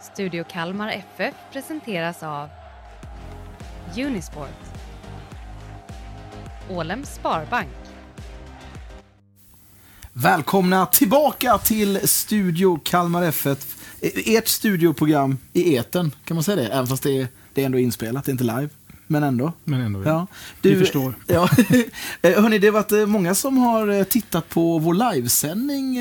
Studio 0.00 0.44
Kalmar 0.50 0.88
FF 0.88 1.34
presenteras 1.52 2.22
av 2.22 2.48
Unisport 3.96 4.48
Ålems 6.70 7.14
Sparbank 7.14 7.68
Välkomna 10.12 10.86
tillbaka 10.86 11.58
till 11.58 12.08
Studio 12.08 12.80
Kalmar 12.84 13.22
F1. 13.22 13.56
Ert 14.26 14.48
studioprogram 14.48 15.38
i 15.52 15.74
eten 15.74 16.12
kan 16.24 16.34
man 16.34 16.44
säga 16.44 16.56
det? 16.56 16.66
Även 16.66 16.86
fast 16.86 17.02
det 17.02 17.20
är, 17.20 17.28
det 17.54 17.62
är 17.62 17.66
ändå 17.66 17.78
inspelat, 17.78 18.24
det 18.24 18.30
är 18.30 18.32
inte 18.32 18.44
live. 18.44 18.68
Men 19.06 19.22
ändå. 19.22 19.52
Men 19.64 19.80
ändå, 19.80 20.04
ja. 20.04 20.08
Ja. 20.08 20.26
Vi 20.62 20.76
förstår. 20.76 21.14
Ja. 21.26 21.48
Eh, 22.22 22.42
Hörni, 22.42 22.58
det 22.58 22.66
har 22.66 22.72
varit 22.72 22.92
eh, 22.92 23.06
många 23.06 23.34
som 23.34 23.58
har 23.58 23.88
eh, 23.88 24.04
tittat 24.04 24.48
på 24.48 24.78
vår 24.78 25.12
livesändning 25.14 25.94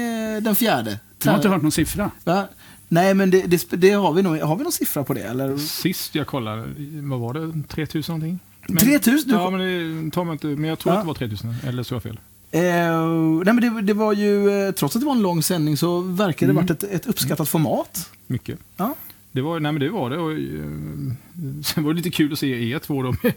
den 0.44 0.56
fjärde. 0.56 1.00
Jag 1.24 1.32
har 1.32 1.38
inte 1.38 1.50
hört 1.50 1.62
någon 1.62 1.72
siffra. 1.72 2.12
Va? 2.24 2.48
Nej, 2.88 3.14
men 3.14 3.30
det, 3.30 3.42
det, 3.42 3.72
det 3.72 3.92
har 3.92 4.14
vi 4.14 4.22
nog. 4.22 4.38
Har 4.40 4.56
vi 4.56 4.64
någon 4.64 4.72
siffra 4.72 5.04
på 5.04 5.14
det? 5.14 5.22
Eller? 5.24 5.58
Sist 5.58 6.16
jag 6.16 6.28
kollade, 6.28 6.64
vad 7.02 7.20
var 7.20 7.34
det? 7.34 7.64
3000 7.68 8.14
någonting? 8.20 8.40
Men, 8.68 8.78
3000? 8.78 9.30
Du- 9.30 9.36
Ja, 9.36 9.50
men 9.50 9.60
det 10.06 10.12
tar 10.12 10.24
man 10.24 10.34
inte. 10.34 10.48
Men 10.48 10.64
jag 10.70 10.80
tror 10.80 10.94
Ja. 10.94 10.98
att 11.00 11.04
det 11.04 11.08
var 11.08 11.14
3000. 11.14 11.56
Eller 11.64 11.84
så 11.84 11.94
jag 11.96 12.04
fel. 12.04 12.20
Eh, 12.52 12.62
nej, 12.62 13.54
men 13.54 13.56
det, 13.62 13.82
det 13.82 13.94
var 13.94 14.14
ju, 14.14 14.50
eh, 14.68 14.72
trots 14.72 14.96
att 14.96 15.02
det 15.02 15.06
var 15.06 15.16
en 15.16 15.22
lång 15.22 15.44
sändning 15.44 15.78
så 15.78 16.00
verkar 16.02 16.48
det 16.48 16.52
Mm. 16.52 16.66
varit 16.66 16.84
ett, 16.84 16.84
ett 16.94 17.08
uppskattat 17.08 17.50
format. 17.50 18.10
Mycket. 18.28 18.60
Ja. 18.78 18.96
Det 19.38 19.44
var, 19.44 19.60
nej 19.60 19.72
men 19.72 19.80
det 19.80 19.90
var 19.90 20.10
det. 20.10 20.18
Och, 20.18 20.32
eh, 20.32 21.62
sen 21.64 21.84
var 21.84 21.92
det 21.94 21.98
lite 21.98 22.10
kul 22.10 22.34
att 22.34 22.40
se 22.40 22.72
er 22.72 22.80
två 22.80 23.04
då 23.04 23.16
med, 23.24 23.34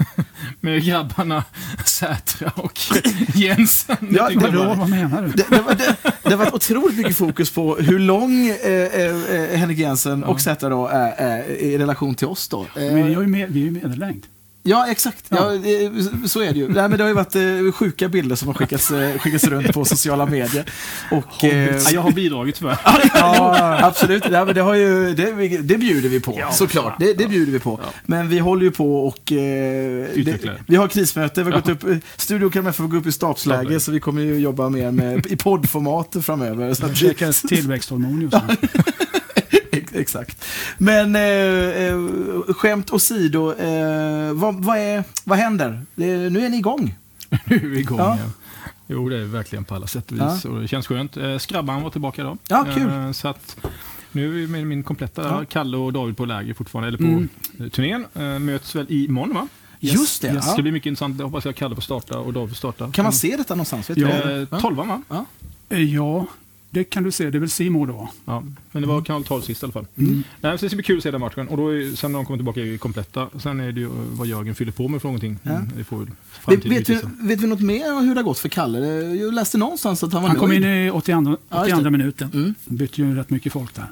med 0.60 0.84
grabbarna 0.84 1.44
Sätra 1.86 2.50
och 2.56 2.80
Jensen. 3.34 3.96
Ja, 4.10 4.28
Det 4.30 4.36
var- 4.56 4.76
vad 4.76 4.90
menar 4.90 5.22
du? 5.22 5.28
Det, 5.28 5.46
det, 5.50 5.60
var, 5.62 5.74
det, 5.74 5.96
det 6.22 6.36
varit 6.36 6.54
otroligt 6.54 6.96
mycket 6.96 7.16
fokus 7.16 7.50
på 7.50 7.76
hur 7.76 7.98
lång 7.98 8.46
eh, 8.46 8.70
eh, 8.70 9.34
eh, 9.36 9.58
Henrik 9.58 9.78
Jensen 9.78 10.24
och 10.24 10.40
Zäta 10.40 10.68
då 10.68 10.86
är, 10.88 11.12
är 11.12 11.44
i 11.48 11.78
relation 11.78 12.14
till 12.14 12.26
oss. 12.26 12.48
Då. 12.48 12.60
Eh, 12.62 12.66
Vi 12.74 12.84
är 13.00 13.08
ju 13.08 13.26
med, 13.26 13.50
vi 13.52 13.60
är 13.60 13.64
ju 13.64 13.70
medellängd. 13.70 14.26
Ja, 14.64 14.86
exakt. 14.90 15.24
Ja. 15.28 15.54
Ja. 15.54 15.54
eh, 15.54 15.90
så 16.26 16.40
är 16.40 16.52
det 16.52 16.58
ju. 16.58 16.68
Nej, 16.68 16.88
men 16.88 16.98
det 16.98 17.04
har 17.04 17.08
ju 17.08 17.14
varit 17.14 17.34
eh, 17.34 17.72
sjuka 17.72 18.08
bilder 18.08 18.36
som 18.36 18.48
har 18.48 18.54
skickats, 18.54 18.90
eh, 18.90 19.18
skickats 19.18 19.44
runt 19.44 19.72
på 19.72 19.84
sociala 19.84 20.26
medier. 20.26 20.72
Och, 21.10 21.44
eh, 21.44 21.76
Ja, 21.76 21.90
jag 21.92 22.00
har 22.00 22.10
bidragit 22.10 22.54
tyvärr. 22.56 22.78
Ja, 23.14 23.78
absolut. 23.82 24.22
Det, 24.22 24.52
det, 24.52 24.60
har 24.60 24.74
ju, 24.74 25.14
det, 25.14 25.58
det 25.58 25.78
bjuder 25.78 26.08
vi 26.08 26.20
på, 26.20 26.40
såklart. 26.52 26.94
Det, 26.98 27.12
det 27.12 27.26
bjuder 27.26 27.52
vi 27.52 27.58
på. 27.58 27.80
Men 28.06 28.28
vi 28.28 28.38
håller 28.38 28.62
ju 28.62 28.70
på 28.70 29.06
och... 29.06 29.32
Eh, 29.32 30.08
det, 30.16 30.38
vi 30.66 30.76
har 30.76 30.88
krismöte, 30.88 31.42
vi 31.42 31.50
har 31.52 31.60
gått 31.60 31.84
upp, 31.84 32.02
Studio 32.16 32.50
Kalmar 32.50 32.70
FF 32.70 32.86
gå 32.86 32.96
upp 32.96 33.06
i 33.06 33.12
stabsläge, 33.12 33.80
så 33.80 33.92
vi 33.92 34.00
kommer 34.00 34.22
ju 34.22 34.38
jobba 34.38 34.68
mer 34.68 34.90
med, 34.90 35.26
i 35.26 35.36
poddformat 35.36 36.16
framöver. 36.22 36.74
Så 36.74 36.86
att, 36.86 36.96
Käka 36.96 37.32
tillväxthormon 37.32 38.22
just 38.22 38.36
nu. 38.48 38.68
Ex- 39.92 39.96
Exakt. 40.00 40.44
Men 40.78 41.16
eh, 41.16 41.22
eh, 41.22 41.98
skämt 42.56 42.90
åsido, 42.92 43.52
eh, 43.52 44.32
vad, 44.32 44.64
vad, 44.64 44.78
är, 44.78 45.04
vad 45.24 45.38
händer? 45.38 45.80
Det, 45.94 46.30
nu 46.30 46.44
är 46.44 46.48
ni 46.48 46.56
igång. 46.56 46.94
Nu 47.44 47.56
är 47.56 47.60
vi 47.60 47.80
igång 47.80 47.98
Ja. 47.98 48.14
igen. 48.16 48.32
Jo, 48.86 49.08
det 49.08 49.16
är 49.18 49.24
verkligen 49.24 49.64
på 49.64 49.74
alla 49.74 49.86
sätt 49.86 50.12
och 50.12 50.18
Ja. 50.18 50.34
vis. 50.34 50.44
Och 50.44 50.60
det 50.60 50.68
känns 50.68 50.86
skönt. 50.86 51.16
Eh, 51.16 51.38
Skrabban 51.38 51.82
var 51.82 51.90
tillbaka 51.90 52.22
idag. 52.22 52.38
Ja, 52.48 52.66
kul. 52.74 52.88
Eh, 52.90 53.12
Så 53.12 53.28
att 53.28 53.56
nu 54.12 54.24
är 54.24 54.28
vi 54.30 54.46
med 54.46 54.66
min 54.66 54.82
kompletta 54.82 55.22
Ja. 55.22 55.44
Kalle 55.48 55.76
och 55.76 55.92
David 55.92 56.16
på 56.16 56.24
läger 56.24 56.54
fortfarande, 56.54 56.88
eller 56.88 56.98
på 56.98 57.04
Mm. 57.04 57.28
eh, 57.60 57.68
turnén. 57.68 58.06
Eh, 58.14 58.38
Möts 58.38 58.74
väl 58.74 58.86
imorgon 58.88 59.34
va? 59.34 59.48
Just 59.80 60.22
det. 60.22 60.42
Så 60.42 60.50
Ja. 60.50 60.56
det 60.56 60.62
blir 60.62 60.72
mycket 60.72 60.86
intressant. 60.86 61.18
Jag 61.18 61.26
hoppas 61.26 61.44
jag 61.44 61.54
Kalle 61.56 61.74
får 61.74 61.82
starta 61.82 62.18
och 62.18 62.32
David 62.32 62.48
får 62.48 62.56
starta. 62.56 62.90
Kan 62.92 63.02
man 63.02 63.12
se 63.12 63.36
detta 63.36 63.54
någonstans? 63.54 63.90
Vet? 63.90 63.98
Eh, 63.98 64.30
Ja. 64.50 64.60
12 64.60 64.76
va? 64.76 65.02
Ja. 65.08 65.24
Eh, 65.68 65.82
Ja, 65.94 66.26
det 66.74 66.84
kan 66.84 67.02
du 67.02 67.10
se. 67.10 67.30
Det 67.30 67.38
är 67.38 67.40
väl 67.40 67.50
Simon 67.50 67.88
då? 67.88 68.08
Ja, 68.24 68.42
men 68.72 68.82
det 68.82 68.88
var 68.88 69.02
kanal 69.02 69.24
12 69.24 69.42
sist 69.42 69.62
i 69.62 69.66
alla 69.66 69.72
fall. 69.72 69.86
Nej, 69.94 70.22
men 70.40 70.58
så 70.58 70.64
det 70.64 70.68
ska 70.70 70.76
bli 70.76 70.82
kul 70.82 70.96
att 70.96 71.02
se 71.02 71.10
den 71.10 71.20
matchen. 71.20 71.48
Och 71.48 71.56
då 71.56 71.68
är, 71.68 71.96
sen 71.96 72.12
när 72.12 72.18
de 72.18 72.26
kommer 72.26 72.36
tillbaka 72.38 72.60
är 72.60 72.64
vi 72.64 72.78
kompletta. 72.78 73.28
Sen 73.38 73.60
är 73.60 73.72
det 73.72 73.80
ju 73.80 73.86
eh, 73.86 73.92
vad 73.92 74.26
Jörgen 74.26 74.54
fyller 74.54 74.72
på 74.72 74.88
med 74.88 75.00
för 75.02 75.08
någonting. 75.08 75.38
Ja. 75.42 75.50
Mm, 75.50 75.68
Det 75.76 75.84
får 75.84 75.98
väl 75.98 76.08
Vet, 76.46 76.64
vi, 76.88 77.00
vet 77.20 77.40
vi 77.40 77.46
något 77.46 77.60
mer 77.60 77.94
om 77.96 78.04
hur 78.06 78.14
det 78.14 78.20
har 78.20 78.24
gått 78.24 78.38
för 78.38 78.48
Kalle? 78.48 78.78
Det- 78.78 79.14
Jag 79.14 79.34
läste 79.34 79.58
någonstans 79.58 80.02
att 80.02 80.12
han 80.12 80.22
var 80.22 80.28
Han 80.28 80.38
kom 80.38 80.48
nöjd. 80.48 80.64
in 80.64 80.70
i 80.86 80.90
82, 80.90 81.36
Ja, 81.48 81.58
just 81.66 81.72
82 81.74 81.80
det. 81.84 81.90
minuten. 81.90 82.30
Mm. 82.34 82.54
Bytte 82.66 83.02
ju 83.02 83.14
rätt 83.14 83.30
mycket 83.30 83.52
folk 83.52 83.74
där. 83.74 83.86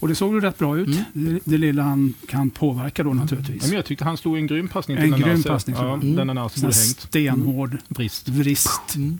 Och 0.00 0.08
det 0.08 0.14
såg 0.14 0.34
ju 0.34 0.40
rätt 0.40 0.58
bra 0.58 0.78
ut. 0.78 0.86
Mm. 0.88 1.02
Det, 1.12 1.40
det 1.44 1.58
lilla 1.58 1.82
han 1.82 2.14
kan 2.26 2.50
påverka 2.50 3.02
då 3.02 3.10
Ja, 3.10 3.14
naturligtvis. 3.14 3.62
men 3.66 3.76
jag 3.76 3.84
tyckte 3.84 4.04
han 4.04 4.16
slog 4.16 4.36
en 4.36 4.46
grym 4.46 4.68
passning 4.68 4.96
En 4.96 5.02
till 5.02 5.12
grym 5.12 5.28
Nanasi. 5.28 5.48
passning, 5.48 5.76
Ja. 5.78 5.94
Mm. 5.94 6.16
Den 6.16 6.26
Nanasi 6.26 6.60
här 6.60 6.66
borde 6.66 6.76
hängt. 6.76 7.00
stenhård 7.00 7.76
Brist. 7.88 8.28
vrist. 8.28 8.96
Mm. 8.96 9.18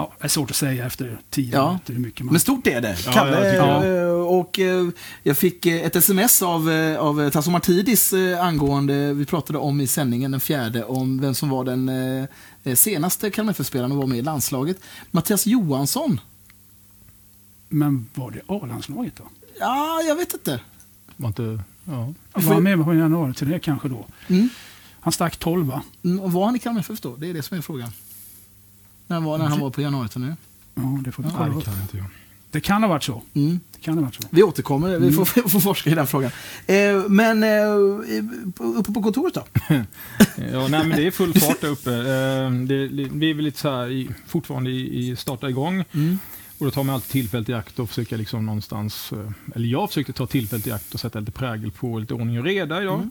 Ja, 0.00 0.12
det 0.18 0.24
är 0.24 0.28
svårt 0.28 0.50
att 0.50 0.56
säga 0.56 0.86
efter 0.86 1.20
tio 1.30 1.52
Ja. 1.56 1.66
minuter 1.68 1.92
hur 1.94 2.00
mycket 2.00 2.24
man... 2.26 2.32
Men 2.32 2.40
stort 2.40 2.66
är 2.66 2.80
det. 2.80 2.96
Ja, 3.06 3.12
Kalle, 3.12 3.30
jag 3.46 3.54
tycker 3.54 3.80
det. 3.90 4.00
eh, 4.08 4.10
och 4.10 4.58
eh, 4.58 4.88
jag 5.22 5.36
fick 5.36 5.66
eh, 5.66 5.86
ett 5.86 5.96
sms 5.96 6.42
av, 6.42 6.68
av 6.98 7.30
Tasso 7.30 7.50
Martidis 7.50 8.12
angående, 8.40 9.12
vi 9.14 9.26
pratade 9.26 9.58
om 9.58 9.80
i 9.80 9.86
sändningen 9.86 10.30
den 10.30 10.40
fjärde, 10.40 10.84
om 10.84 11.20
vem 11.20 11.34
som 11.34 11.48
var 11.48 11.64
den 11.64 11.90
senaste 12.76 13.30
Kalmar 13.30 13.50
FF-spelaren 13.52 13.92
och 13.92 13.98
var 13.98 14.06
med 14.06 14.18
i 14.18 14.22
landslaget. 14.22 14.76
Mattias 15.10 15.46
Johansson. 15.46 16.20
Men 17.68 18.06
var 18.14 18.30
det 18.30 18.40
A-landslaget 18.46 19.16
då? 19.16 19.24
Ja, 19.60 20.00
jag 20.08 20.16
vet 20.16 20.32
inte. 20.34 20.60
Var 21.16 21.28
inte... 21.28 21.60
Ja. 21.84 22.12
Var 22.32 22.54
han 22.54 22.62
med 22.62 22.84
på 22.84 22.94
januari 22.94 23.34
till 23.34 23.48
det 23.50 23.58
kanske 23.58 23.88
då? 23.88 24.06
Mm. 24.28 24.48
Han 25.00 25.12
stack 25.12 25.36
12 25.36 25.66
va? 25.66 25.82
Mm, 26.04 26.20
och 26.20 26.32
Var 26.32 26.44
han 26.46 26.56
i 26.56 26.58
Kalmar 26.58 26.80
FF 26.80 27.00
då? 27.00 27.16
Det 27.16 27.30
är 27.30 27.34
det 27.34 27.42
som 27.42 27.56
är 27.58 27.62
frågan. 27.62 27.90
När, 29.10 29.16
han 29.16 29.24
var, 29.24 29.38
när 29.38 29.46
han 29.46 29.60
var 29.60 29.70
på 29.70 29.80
januariturné. 29.82 30.36
Ja, 30.74 30.82
det 31.04 31.12
får 31.12 31.22
vi 31.22 31.28
kolla 31.36 31.54
upp. 31.54 31.68
Det 32.50 32.60
kan 32.60 32.82
ha 32.82 32.88
varit 32.88 33.02
så. 33.02 33.22
Mm. 33.34 33.60
Det 33.72 33.80
kan 33.80 33.94
ha 33.94 34.04
varit 34.04 34.14
så. 34.14 34.22
Vi 34.30 34.42
återkommer, 34.42 34.98
vi 34.98 35.12
får, 35.12 35.24
får 35.48 35.60
forska 35.60 35.90
i 35.90 35.94
den 35.94 36.06
frågan. 36.06 36.30
Eh, 36.66 37.08
men 37.08 37.42
eh, 37.42 37.74
uppe 38.78 38.92
på 38.92 39.02
kontoret 39.02 39.34
då? 39.34 39.44
Ja, 40.52 40.68
nej, 40.68 40.86
men 40.86 40.90
det 40.90 41.06
är 41.06 41.10
full 41.10 41.34
fart 41.34 41.60
där 41.60 41.68
uppe. 41.68 41.94
Eh, 41.94 42.50
Det, 42.50 42.86
vi 43.12 43.30
är 43.30 43.34
väl 43.34 43.44
lite 43.44 43.58
så 43.60 43.70
här 43.70 43.90
i, 43.90 44.10
fortfarande 44.26 44.70
i, 44.70 45.08
i 45.10 45.16
starta 45.16 45.48
igång. 45.48 45.84
Mm. 45.92 46.18
Och 46.58 46.64
då 46.66 46.70
tar 46.70 46.84
man 46.84 46.94
alltid 46.94 47.10
tillfället 47.10 47.48
i 47.48 47.54
akt 47.54 47.78
och 47.78 47.88
försöker 47.88 48.16
liksom 48.16 48.46
någonstans, 48.46 49.12
eh, 49.12 49.30
eller 49.54 49.68
jag 49.68 49.88
försökte 49.88 50.12
ta 50.12 50.26
tillfället 50.26 50.66
i 50.66 50.72
akt 50.72 50.94
och 50.94 51.00
sätta 51.00 51.20
lite 51.20 51.32
prägel 51.32 51.70
på 51.70 51.98
lite 51.98 52.14
ordning 52.14 52.38
och 52.38 52.44
reda 52.44 52.82
idag. 52.82 53.08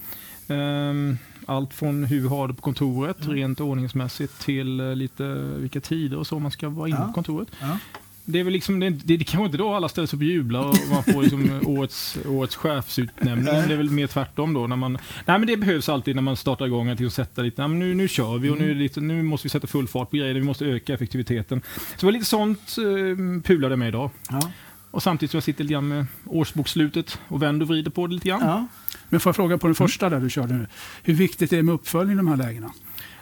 Mm. 0.47 1.09
Eh, 1.11 1.15
Allt 1.49 1.73
från 1.73 2.03
hur 2.03 2.21
vi 2.21 2.27
har 2.27 2.47
det 2.47 2.53
på 2.53 2.61
kontoret, 2.61 3.17
rent 3.19 3.59
ordningsmässigt, 3.59 4.39
till 4.39 4.79
eh, 4.79 4.95
lite 4.95 5.23
vilka 5.57 5.79
tider 5.81 6.17
och 6.17 6.27
så 6.27 6.39
man 6.39 6.51
ska 6.51 6.69
vara 6.69 6.87
inne 6.87 6.97
Ja. 6.99 7.07
på 7.07 7.13
kontoret. 7.13 7.47
Ja. 7.61 7.77
Det 8.25 8.39
är 8.39 8.43
väl 8.43 8.53
liksom, 8.53 8.79
det, 8.79 8.89
det, 8.89 9.17
det 9.17 9.23
kanske 9.23 9.45
inte 9.45 9.57
då 9.57 9.73
alla 9.73 9.89
ställer 9.89 10.07
sig 10.07 10.17
upp 10.17 10.21
och 10.21 10.25
jublar 10.27 10.59
och 10.69 10.75
man 10.91 11.03
får 11.03 11.21
liksom 11.21 11.59
årets, 11.65 12.17
årets 12.27 12.55
chefsutnämning. 12.55 13.45
Det 13.45 13.73
är 13.73 13.77
väl 13.77 13.89
mer 13.89 14.07
tvärtom 14.07 14.53
då. 14.53 14.67
När 14.67 14.75
man, 14.75 14.93
nej 15.25 15.39
men 15.39 15.47
det 15.47 15.57
behövs 15.57 15.89
alltid 15.89 16.15
när 16.15 16.21
man 16.23 16.37
startar 16.37 16.65
igång 16.65 16.89
att 16.89 16.99
liksom 16.99 17.25
sätta 17.25 17.41
lite, 17.41 17.61
nej 17.61 17.69
men 17.69 17.79
nu, 17.79 17.93
nu 17.95 18.07
kör 18.07 18.37
vi 18.37 18.49
och 18.49 18.57
nu, 18.57 18.73
det 18.73 18.79
lite, 18.79 19.01
nu 19.01 19.23
måste 19.23 19.45
vi 19.45 19.49
sätta 19.49 19.67
full 19.67 19.87
fart 19.87 20.09
på 20.09 20.17
grejer, 20.17 20.33
vi 20.33 20.41
måste 20.41 20.65
öka 20.65 20.93
effektiviteten. 20.93 21.61
Så 21.75 21.81
det 21.99 22.05
var 22.05 22.11
lite 22.11 22.25
sånt 22.25 22.75
eh, 22.77 23.41
pulade 23.43 23.75
med 23.75 23.87
idag. 23.87 24.09
Ja. 24.29 24.51
Och 24.91 25.03
samtidigt 25.03 25.31
så 25.31 25.37
jag 25.37 25.43
sitter 25.43 25.63
lite 25.63 25.73
grann 25.73 25.87
med 25.87 26.05
årsbokslutet 26.25 27.19
och 27.27 27.41
vänder 27.43 27.63
och 27.63 27.69
vrider 27.69 27.91
på 27.91 28.07
det 28.07 28.13
lite 28.13 28.27
grann. 28.29 28.41
Ja. 28.43 28.67
Men 29.09 29.19
får 29.19 29.29
jag 29.29 29.35
fråga 29.35 29.57
på 29.57 29.67
den 29.67 29.75
första 29.75 30.09
där 30.09 30.19
du 30.19 30.29
körde 30.29 30.53
nu. 30.53 30.67
Hur 31.03 31.13
viktigt 31.13 31.53
är 31.53 31.57
det 31.57 31.63
med 31.63 31.73
uppföljning 31.73 32.13
i 32.13 32.17
de 32.17 32.27
här 32.27 32.37
lägena? 32.37 32.71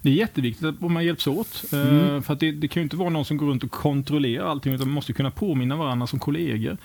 Det 0.02 0.10
är 0.10 0.14
jätteviktigt 0.14 0.66
att 0.66 0.82
man 0.82 1.06
hjälps 1.06 1.28
åt. 1.28 1.64
Eh, 1.74 1.80
Mm. 1.80 2.24
För 2.24 2.36
det, 2.36 2.52
det 2.52 2.68
kan 2.68 2.82
ju 2.82 2.84
inte 2.84 2.96
vara 2.96 3.10
någon 3.10 3.26
som 3.26 3.38
går 3.38 3.48
runt 3.48 3.64
och 3.64 3.72
kontrollerar 3.72 4.46
allting, 4.46 4.74
utan 4.74 4.88
man 4.88 4.94
måste 4.94 5.14
kunna 5.14 5.32
påminna 5.32 5.76
varandra 5.76 6.08
som 6.08 6.20
kollegor. 6.20 6.78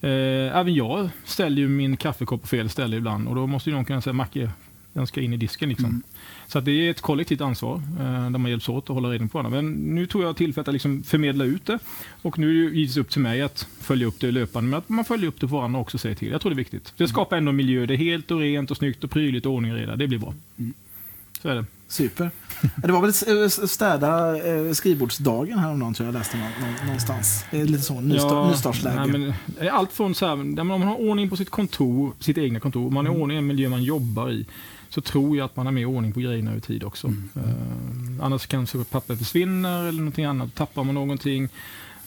Eh, 0.00 0.10
även 0.58 0.74
jag 0.74 1.08
ställer 1.24 1.56
ju 1.56 1.68
min 1.68 1.96
kaffekopp 1.96 2.42
på 2.42 2.48
fel 2.48 2.68
ställe 2.68 2.96
ibland 2.96 3.28
och 3.28 3.34
då 3.34 3.46
måste 3.46 3.70
ju 3.70 3.76
någon 3.76 3.84
kunna 3.84 4.00
säga 4.00 4.14
Macke, 4.14 4.50
den 4.92 5.06
ska 5.06 5.20
in 5.20 5.32
i 5.32 5.36
disken. 5.36 5.68
Liksom. 5.68 5.88
Mm. 5.88 6.02
Så 6.46 6.58
att 6.58 6.64
det 6.64 6.86
är 6.86 6.90
ett 6.90 7.00
kollektivt 7.00 7.40
ansvar 7.40 7.74
eh, 7.74 8.30
där 8.30 8.38
man 8.38 8.50
hjälps 8.50 8.68
åt 8.68 8.88
och 8.88 8.94
håller 8.94 9.08
reda 9.08 9.28
på 9.28 9.38
varandra. 9.38 9.62
Men 9.62 9.72
nu 9.72 10.06
tog 10.06 10.22
jag 10.22 10.36
tillfället 10.36 10.68
att 10.68 10.74
liksom 10.74 11.02
förmedla 11.02 11.44
ut 11.44 11.66
det 11.66 11.78
och 12.22 12.38
nu 12.38 12.66
är 12.66 12.94
det 12.94 13.00
upp 13.00 13.10
till 13.10 13.20
mig 13.20 13.42
att 13.42 13.66
följa 13.80 14.06
upp 14.06 14.20
det 14.20 14.30
löpande, 14.30 14.70
men 14.70 14.78
att 14.78 14.88
man 14.88 15.04
följer 15.04 15.28
upp 15.28 15.40
det 15.40 15.48
för 15.48 15.56
varandra 15.56 15.80
också 15.80 15.96
och 15.96 16.00
säger 16.00 16.16
till. 16.16 16.30
Jag 16.30 16.40
tror 16.40 16.50
det 16.50 16.54
är 16.54 16.56
viktigt. 16.56 16.94
Det 16.96 17.08
skapar 17.08 17.36
ändå 17.36 17.48
en 17.48 17.56
miljö, 17.56 17.86
det 17.86 17.94
är 17.94 17.98
helt 17.98 18.30
och 18.30 18.40
rent 18.40 18.70
och 18.70 18.76
snyggt 18.76 19.04
och 19.04 19.10
prydligt 19.10 19.46
och 19.46 19.52
ordning 19.52 19.72
och 19.72 19.78
reda. 19.78 19.96
Det 19.96 20.08
blir 20.08 20.18
bra. 20.18 20.34
Mm. 20.58 20.74
Så 21.42 21.48
är 21.48 21.54
det. 21.54 21.64
Super. 21.88 22.30
Det 22.76 22.92
var 22.92 23.00
väl 23.00 23.42
eh, 23.42 23.48
städa 23.48 24.36
eh, 24.36 24.72
skrivbordsdagen 24.72 25.58
häromdagen 25.58 25.94
tror 25.94 26.06
jag 26.06 26.12
läste 26.12 26.36
nå- 26.36 26.44
nå- 26.60 26.84
någonstans. 26.86 27.44
Lite 27.50 27.78
så, 27.82 28.00
nystart, 28.00 28.50
nystartsläge. 28.50 29.06
nej, 29.18 29.34
är 29.58 29.68
allt 29.68 29.92
från 29.92 30.14
så 30.14 30.26
här, 30.26 30.36
man, 30.36 30.58
om 30.60 30.80
man 30.80 30.82
har 30.82 31.00
ordning 31.00 31.30
på 31.30 31.36
sitt 31.36 31.50
kontor, 31.50 32.12
sitt 32.18 32.38
egna 32.38 32.60
kontor, 32.60 32.90
man 32.90 33.06
har 33.06 33.14
ordning 33.14 33.36
i 33.36 33.40
den 33.40 33.46
miljö 33.46 33.68
man 33.68 33.82
jobbar 33.82 34.30
i, 34.30 34.46
så 34.94 35.00
tror 35.00 35.36
jag 35.36 35.44
att 35.44 35.56
man 35.56 35.66
har 35.66 35.72
mer 35.72 35.84
ordning 35.84 36.12
på 36.12 36.20
grejerna 36.20 36.50
över 36.50 36.60
tid 36.60 36.84
också. 36.84 37.06
Eh, 37.36 38.24
annars 38.24 38.46
kan 38.46 38.66
så 38.66 38.84
papper 38.84 39.16
försvinna 39.16 39.78
eller 39.78 39.98
någonting 39.98 40.24
annat, 40.24 40.54
tappar 40.54 40.84
man 40.84 40.94
någonting. 40.94 41.48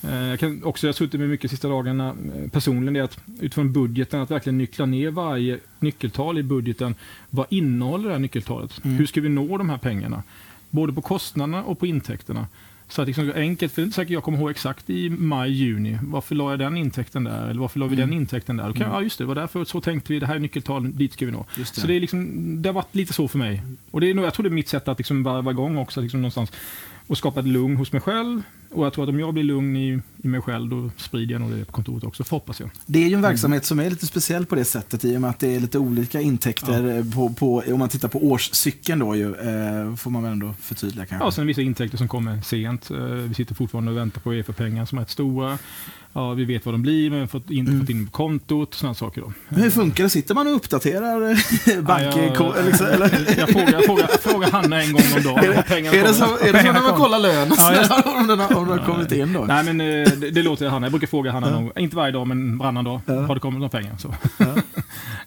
Eh, 0.02 0.16
jag, 0.16 0.40
kan 0.40 0.64
också, 0.64 0.88
jag 0.88 0.94
har 0.94 0.96
suttit 0.96 1.20
med 1.20 1.30
mycket 1.30 1.52
sista 1.52 1.70
dagarna 1.70 2.08
eh, 2.10 2.50
personligen, 2.50 2.94
det 2.94 3.00
är 3.00 3.04
att 3.04 3.20
utifrån 3.40 3.74
budgeten, 3.74 4.22
att 4.22 4.32
verkligen 4.32 4.58
nyckla 4.58 4.86
ner 4.86 5.12
varje 5.12 5.60
nyckeltal 5.80 6.38
i 6.38 6.44
budgeten. 6.44 6.96
Vad 7.30 7.46
innehåller 7.50 8.08
det 8.08 8.14
här 8.14 8.20
nyckeltalet? 8.20 8.82
Mm. 8.84 8.98
Hur 8.98 9.06
ska 9.06 9.22
vi 9.22 9.30
nå 9.30 9.58
de 9.58 9.70
här 9.70 9.78
pengarna? 9.78 10.24
Både 10.70 10.94
på 10.94 11.02
kostnaderna 11.02 11.64
och 11.64 11.80
på 11.80 11.86
intäkterna. 11.86 12.48
Så 12.88 13.02
att 13.02 13.08
liksom 13.08 13.32
enkelt, 13.36 13.74
för 13.74 13.82
det 13.82 13.84
är 13.84 13.86
inte 13.86 13.96
säkert 13.96 14.12
jag 14.12 14.24
kommer 14.24 14.38
ihåg 14.38 14.50
exakt 14.52 14.90
i 14.90 15.10
maj, 15.10 15.52
juni. 15.52 15.98
Varför 16.02 16.36
la 16.36 16.50
jag 16.52 16.60
den 16.60 16.78
intäkten 16.78 17.24
där? 17.24 17.50
Eller 17.50 17.62
varför 17.62 17.80
la 17.80 17.86
vi 17.88 17.96
Mm. 17.96 18.10
den 18.10 18.18
intäkten 18.20 18.58
där? 18.58 18.64
Kan, 18.64 18.82
Mm. 18.82 18.92
Ja, 18.94 19.02
just 19.02 19.18
det, 19.18 19.26
var 19.26 19.36
därför 19.36 19.66
så 19.66 19.82
tänkte 19.82 20.14
vi. 20.14 20.20
Det 20.20 20.26
här 20.26 20.36
är 20.36 20.40
nyckeltal, 20.40 20.92
dit 20.98 21.14
ska 21.14 21.26
vi 21.26 21.32
nå. 21.32 21.46
Det. 21.58 21.66
Så 21.66 21.88
det, 21.88 21.94
är 21.94 22.00
liksom, 22.00 22.62
det 22.62 22.70
har 22.70 22.74
varit 22.74 22.96
lite 22.96 23.14
så 23.14 23.28
för 23.28 23.38
mig. 23.38 23.62
Och 23.92 24.02
det 24.02 24.10
är 24.10 24.14
nog, 24.14 24.26
jag 24.26 24.34
tror 24.34 24.44
det 24.44 24.50
är 24.50 24.52
mitt 24.52 24.70
sätt 24.70 24.88
att 24.88 24.98
liksom 24.98 25.24
varva 25.24 25.52
igång 25.52 25.78
också, 25.78 26.02
liksom 26.02 26.22
någonstans, 26.22 26.52
och 27.08 27.18
skapa 27.18 27.40
ett 27.40 27.48
lugn 27.48 27.76
hos 27.76 27.92
mig 27.92 28.02
själv. 28.02 28.42
Och 28.76 28.86
jag 28.86 28.94
tror 28.94 29.04
att 29.04 29.10
om 29.10 29.20
jag 29.20 29.34
blir 29.34 29.44
lugn 29.44 29.76
i, 29.78 30.00
i 30.24 30.28
mig 30.28 30.42
själv, 30.42 30.70
då 30.70 30.90
sprider 30.98 31.32
jag 31.34 31.42
nog 31.42 31.52
det 31.52 31.66
på 31.66 31.72
kontoret 31.72 32.04
också, 32.04 32.24
hoppas 32.30 32.60
jag. 32.60 32.70
Det 32.86 33.04
är 33.04 33.08
ju 33.10 33.14
en 33.16 33.22
verksamhet 33.22 33.66
som 33.66 33.80
är 33.80 33.90
lite 33.90 34.06
speciell 34.06 34.46
på 34.46 34.56
det 34.56 34.66
sättet 34.66 35.06
i 35.06 35.18
och 35.18 35.22
med 35.22 35.30
att 35.30 35.40
det 35.40 35.56
är 35.56 35.60
lite 35.60 35.80
olika 35.80 36.22
intäkter 36.22 36.98
eh, 36.98 37.06
på, 37.14 37.30
på, 37.30 37.64
om 37.72 37.80
man 37.80 37.90
tittar 37.90 38.08
på 38.08 38.26
årscykeln 38.26 39.00
då 39.00 39.16
ju, 39.16 39.30
eh, 39.36 39.96
får 39.96 40.10
man 40.12 40.24
väl 40.24 40.32
ändå 40.32 40.54
förtydliga 40.62 41.06
kanske. 41.06 41.26
Ja, 41.28 41.32
sen 41.32 41.48
vissa 41.48 41.62
intäkter 41.62 41.98
som 41.98 42.08
kommer 42.08 42.42
sent. 42.42 42.92
Eh, 42.92 42.98
Vi 43.06 43.34
sitter 43.34 43.56
fortfarande 43.56 43.92
och 43.92 43.98
väntar 43.98 44.22
på 44.22 44.34
EFA-pengar 44.34 44.86
som 44.86 44.98
är 44.98 45.02
rätt 45.02 45.10
stora. 45.12 45.58
Ja, 46.18 46.34
vi 46.34 46.46
vet 46.46 46.66
vad 46.66 46.74
de 46.74 46.82
blir, 46.82 47.10
men 47.10 47.16
vi 47.20 47.20
har 47.22 47.28
fått 47.28 47.50
in, 47.50 47.68
Mm. 47.68 47.80
fått 47.80 47.90
in 47.90 48.06
på 48.06 48.12
kontot, 48.12 48.74
sådana 48.74 48.94
saker 48.96 49.22
då. 49.22 49.34
Hur 49.50 49.70
funkar 49.70 50.04
det? 50.04 50.10
Sitter 50.10 50.36
man 50.36 50.48
och 50.48 50.56
uppdaterar 50.56 51.32
eh, 51.32 51.82
bank... 51.82 52.02
Ja, 52.16 52.54
jag, 52.56 52.66
liksom, 52.66 52.86
eller? 52.88 53.36
jag, 53.40 53.50
frågar, 53.50 53.72
jag, 53.74 53.86
frågar, 53.86 54.08
jag 54.12 54.20
frågar 54.22 54.52
Hanna 54.52 54.82
en 54.84 54.94
gång 54.94 55.02
om 55.18 55.24
dagen 55.24 55.38
Är 55.38 55.50
Är 55.50 55.54
det, 55.56 55.64
kommer. 55.64 56.48
är 56.48 56.54
det 56.54 56.60
Pengarna 56.60 56.80
när 56.82 56.90
man 56.90 57.00
kollar 57.00 57.20
lön? 57.20 57.54
Ja, 57.58 57.76
just 57.76 57.92
om, 58.06 58.28
den 58.28 58.40
har, 58.40 58.65
den 58.70 58.80
har 58.80 58.86
kommit 58.86 59.12
in 59.12 59.34
då? 59.34 59.46
Nej, 59.46 59.64
men 59.64 59.82
eh, 59.82 60.12
det, 60.12 60.32
det 60.32 60.44
låter 60.44 60.66
jag 60.66 60.72
Hanna. 60.72 60.86
Jag 60.86 60.92
brukar 60.92 61.08
fråga 61.08 61.32
Hanna, 61.32 61.50
någon, 61.50 61.72
inte 61.80 61.96
varje 61.96 62.12
dag, 62.12 62.28
men 62.28 62.58
varannan 62.58 62.84
dag. 62.86 63.02
Har 63.08 63.34
det 63.36 63.40
kommit 63.42 63.60
några 63.60 63.70
pengar? 63.70 63.98
Så. 63.98 64.14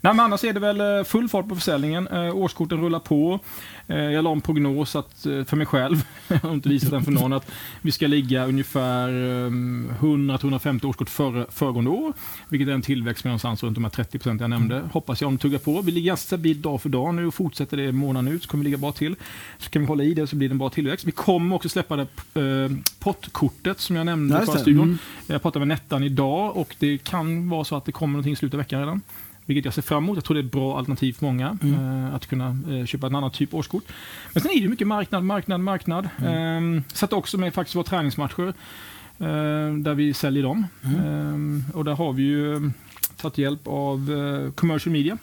Nej, 0.00 0.14
men 0.14 0.20
annars 0.20 0.44
är 0.44 0.52
det 0.52 0.60
väl 0.60 0.80
eh, 0.80 1.04
full 1.04 1.28
fart 1.28 1.48
på 1.48 1.54
försäljningen. 1.54 2.08
Eh, 2.08 2.36
årskorten 2.36 2.80
rullar 2.80 2.98
på. 2.98 3.40
Eh, 3.86 3.98
jag 3.98 4.24
la 4.24 4.32
en 4.32 4.40
prognos 4.40 4.96
att, 4.96 5.16
för 5.22 5.56
mig 5.56 5.66
själv, 5.66 6.04
jag 6.28 6.38
har 6.38 6.52
inte 6.52 6.68
visat 6.68 6.90
den 6.90 7.04
för 7.04 7.12
någon, 7.12 7.32
att 7.32 7.50
vi 7.82 7.92
ska 7.92 8.06
ligga 8.06 8.46
ungefär 8.46 9.08
eh, 9.08 9.50
100-150 9.50 10.86
årskort 10.86 11.10
före, 11.10 11.46
föregående 11.50 11.90
år. 11.90 12.12
Vilket 12.48 12.68
är 12.68 12.72
en 12.72 12.82
tillväxt 12.82 13.24
med 13.24 13.30
någonstans 13.30 13.62
runt 13.62 13.74
de 13.74 13.84
här 13.84 13.90
30 13.90 14.18
procent 14.18 14.40
jag 14.40 14.50
nämnde. 14.50 14.82
Hoppas 14.92 15.20
jag 15.20 15.28
om 15.28 15.38
tuggar 15.38 15.58
på. 15.58 15.80
Vi 15.80 15.92
ligger 15.92 16.06
ganska 16.06 16.26
stabilt 16.26 16.62
dag 16.62 16.82
för 16.82 16.88
dag 16.88 17.14
nu 17.14 17.26
och 17.26 17.34
fortsätter 17.34 17.76
det 17.76 17.92
månaden 17.92 18.32
ut 18.32 18.42
så 18.42 18.48
kommer 18.48 18.64
vi 18.64 18.70
ligga 18.70 18.78
bra 18.78 18.92
till. 18.92 19.16
Så 19.58 19.70
kan 19.70 19.82
vi 19.82 19.88
hålla 19.88 20.04
i 20.04 20.14
det 20.14 20.26
så 20.26 20.36
blir 20.36 20.48
det 20.48 20.52
en 20.52 20.58
bra 20.58 20.70
tillväxt. 20.70 21.06
Vi 21.06 21.12
kommer 21.12 21.56
också 21.56 21.68
släppa 21.68 21.96
det 21.96 22.02
eh, 22.34 22.70
pottkortet 22.98 23.80
som 23.80 23.96
jag 23.96 24.06
nämnde 24.06 24.42
i 24.42 24.46
förra 24.46 24.58
studion. 24.58 24.82
Mm. 24.82 24.98
Jag 25.26 25.42
pratade 25.42 25.66
med 25.66 25.76
Nettan 25.76 26.04
idag 26.04 26.56
och 26.56 26.76
det 26.78 26.98
kan 26.98 27.48
vara 27.48 27.64
så 27.64 27.76
att 27.76 27.84
det 27.84 27.92
kommer 27.92 28.12
någonting 28.12 28.32
i 28.32 28.36
slutet 28.36 28.54
av 28.54 28.58
veckan 28.58 28.80
redan. 28.80 29.02
Vilket 29.48 29.64
jag 29.64 29.74
ser 29.74 29.82
fram 29.82 30.04
emot. 30.04 30.16
Jag 30.16 30.24
tror 30.24 30.34
det 30.34 30.40
är 30.40 30.44
ett 30.44 30.52
bra 30.52 30.78
alternativ 30.78 31.12
för 31.12 31.24
många 31.26 31.58
Mm. 31.62 32.04
eh, 32.04 32.14
att 32.14 32.26
kunna 32.26 32.56
eh, 32.70 32.86
köpa 32.86 33.06
en 33.06 33.14
annan 33.14 33.30
typ 33.30 33.54
årskort. 33.54 33.84
Men 34.34 34.42
sen 34.42 34.50
är 34.52 34.62
det 34.62 34.68
mycket 34.68 34.86
marknad, 34.86 35.24
marknad, 35.24 35.60
marknad. 35.60 36.08
Mm. 36.18 36.76
Eh, 36.76 36.82
satt 36.92 37.12
också 37.12 37.38
med 37.38 37.54
faktiskt 37.54 37.76
våra 37.76 37.84
träningsmatcher 37.84 38.48
eh, 39.18 39.74
där 39.78 39.94
vi 39.94 40.14
säljer 40.14 40.42
dem. 40.42 40.66
Mm. 40.84 41.64
Eh, 41.68 41.76
och 41.76 41.84
där 41.84 41.94
har 41.94 42.12
vi 42.12 42.22
ju 42.22 42.70
tagit 43.16 43.38
hjälp 43.38 43.60
av 43.66 44.10
commercial 44.54 44.92
media 44.92 45.18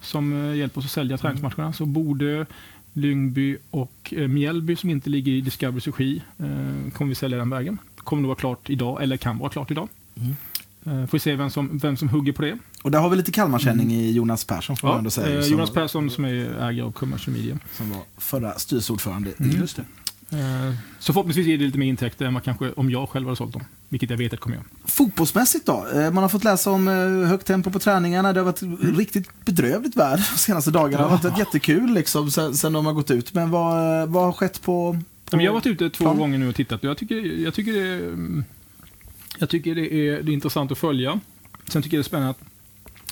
som 0.00 0.54
hjälper 0.56 0.78
oss 0.78 0.84
att 0.84 0.90
sälja 0.90 1.16
träningsmatcherna. 1.18 1.72
Så 1.72 1.86
Borde, 1.86 2.46
Lyngby 2.92 3.56
och 3.70 4.14
Mjällby 4.28 4.76
som 4.76 4.90
inte 4.90 5.10
ligger 5.10 5.32
i 5.32 5.40
Discoverys 5.40 5.86
regi 5.86 6.22
kommer 6.92 7.08
vi 7.08 7.14
sälja 7.14 7.38
den 7.38 7.50
vägen. 7.50 7.78
Kommer 7.96 8.22
nog 8.22 8.28
vara 8.28 8.38
klart 8.38 8.70
idag, 8.70 9.02
eller 9.02 9.16
kan 9.16 9.38
vara 9.38 9.50
klart 9.50 9.70
idag. 9.70 9.88
Mm. 10.14 11.08
Får 11.08 11.12
vi 11.12 11.18
se 11.18 11.36
vem 11.36 11.50
som, 11.50 11.78
vem 11.78 11.96
som 11.96 12.08
hugger 12.08 12.32
på 12.32 12.42
det. 12.42 12.58
Och 12.86 12.92
där 12.92 12.98
har 12.98 13.10
vi 13.10 13.16
lite 13.16 13.32
Kalmarkänning 13.32 13.92
i 13.92 14.12
Jonas 14.12 14.44
Persson 14.44 14.76
får 14.76 14.88
man 14.88 14.98
ändå 14.98 15.10
säga. 15.10 15.38
eh, 15.38 15.46
Jonas 15.46 15.70
Persson 15.70 16.10
som 16.10 16.24
är 16.24 16.28
ägare 16.30 16.82
av 16.82 16.92
commercial 16.92 17.36
media. 17.36 17.58
Som 17.72 17.90
var 17.90 18.00
förra 18.18 18.58
styrelseordförande. 18.58 19.32
Mm. 19.38 19.56
Just 19.60 19.76
det. 19.76 19.82
Eh, 20.38 20.74
så 20.98 21.12
förhoppningsvis 21.12 21.46
är 21.46 21.58
det 21.58 21.64
lite 21.64 21.78
mer 21.78 21.86
intäkter 21.86 22.24
än 22.24 22.34
vad 22.34 22.42
kanske 22.42 22.72
om 22.72 22.90
jag 22.90 23.08
själv 23.08 23.26
hade 23.26 23.36
sålt 23.36 23.52
dem. 23.52 23.64
Vilket 23.88 24.10
jag 24.10 24.16
vet 24.16 24.32
att 24.32 24.40
kommer 24.40 24.56
göra. 24.56 24.66
Fotbollsmässigt 24.84 25.66
då? 25.66 25.86
Eh, 25.94 26.10
Man 26.10 26.16
har 26.22 26.28
fått 26.28 26.44
läsa 26.44 26.70
om 26.70 26.88
eh, 26.88 27.28
högt 27.28 27.46
tempo 27.46 27.70
på 27.70 27.78
träningarna. 27.78 28.32
Det 28.32 28.40
har 28.40 28.44
varit 28.44 28.96
riktigt 28.98 29.44
bedrövligt 29.44 29.96
väder 29.96 30.28
de 30.32 30.38
senaste 30.38 30.70
dagarna. 30.70 31.04
Det 31.04 31.10
har 31.10 31.18
varit 31.18 31.38
jättekul 31.38 31.94
liksom 31.94 32.30
sen, 32.30 32.54
sen 32.54 32.72
de 32.72 32.86
har 32.86 32.92
gått 32.92 33.10
ut. 33.10 33.34
Men 33.34 33.50
vad, 33.50 34.08
vad 34.08 34.24
har 34.24 34.32
skett 34.32 34.62
på... 34.62 34.98
på 35.30 35.42
jag 35.42 35.50
har 35.50 35.54
varit 35.54 35.66
ute 35.66 35.90
två 35.90 36.04
plan? 36.04 36.18
gånger 36.18 36.38
nu 36.38 36.48
och 36.48 36.54
tittat 36.54 36.82
jag 36.82 36.96
tycker, 36.96 37.16
jag 37.44 37.54
tycker, 37.54 37.72
det, 37.72 37.88
är, 37.88 37.98
mm, 37.98 38.44
jag 39.38 39.48
tycker 39.48 39.74
det, 39.74 39.94
är, 39.94 40.22
det 40.22 40.32
är 40.32 40.34
intressant 40.34 40.72
att 40.72 40.78
följa. 40.78 41.20
Sen 41.68 41.82
tycker 41.82 41.96
jag 41.96 42.04
det 42.04 42.06
är 42.06 42.08
spännande 42.08 42.30
att 42.30 42.40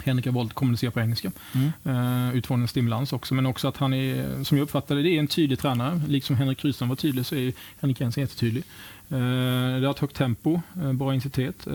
Henrik 0.04 0.26
har 0.26 0.32
valt 0.32 0.50
att 0.50 0.54
kommunicera 0.54 0.90
på 0.90 1.00
engelska. 1.00 1.32
Mm. 1.52 1.72
Uh, 1.96 2.36
utifrån 2.36 2.62
en 2.62 2.68
stimulans 2.68 3.12
också. 3.12 3.34
Men 3.34 3.46
också 3.46 3.68
att 3.68 3.76
han 3.76 3.94
är, 3.94 4.44
som 4.44 4.58
jag 4.58 4.64
uppfattar 4.64 4.96
det, 4.96 5.08
är 5.08 5.18
en 5.18 5.26
tydlig 5.26 5.58
tränare. 5.58 6.00
Liksom 6.08 6.36
Henrik 6.36 6.64
Rydström 6.64 6.88
var 6.88 6.96
tydlig 6.96 7.26
så 7.26 7.34
är 7.34 7.52
Henrik 7.80 8.00
Jensen 8.00 8.20
jättetydlig. 8.20 8.64
Uh, 9.12 9.80
det 9.80 9.86
har 9.86 9.90
ett 9.90 9.98
högt 9.98 10.16
tempo, 10.16 10.60
uh, 10.82 10.92
bra 10.92 11.14
intensitet. 11.14 11.66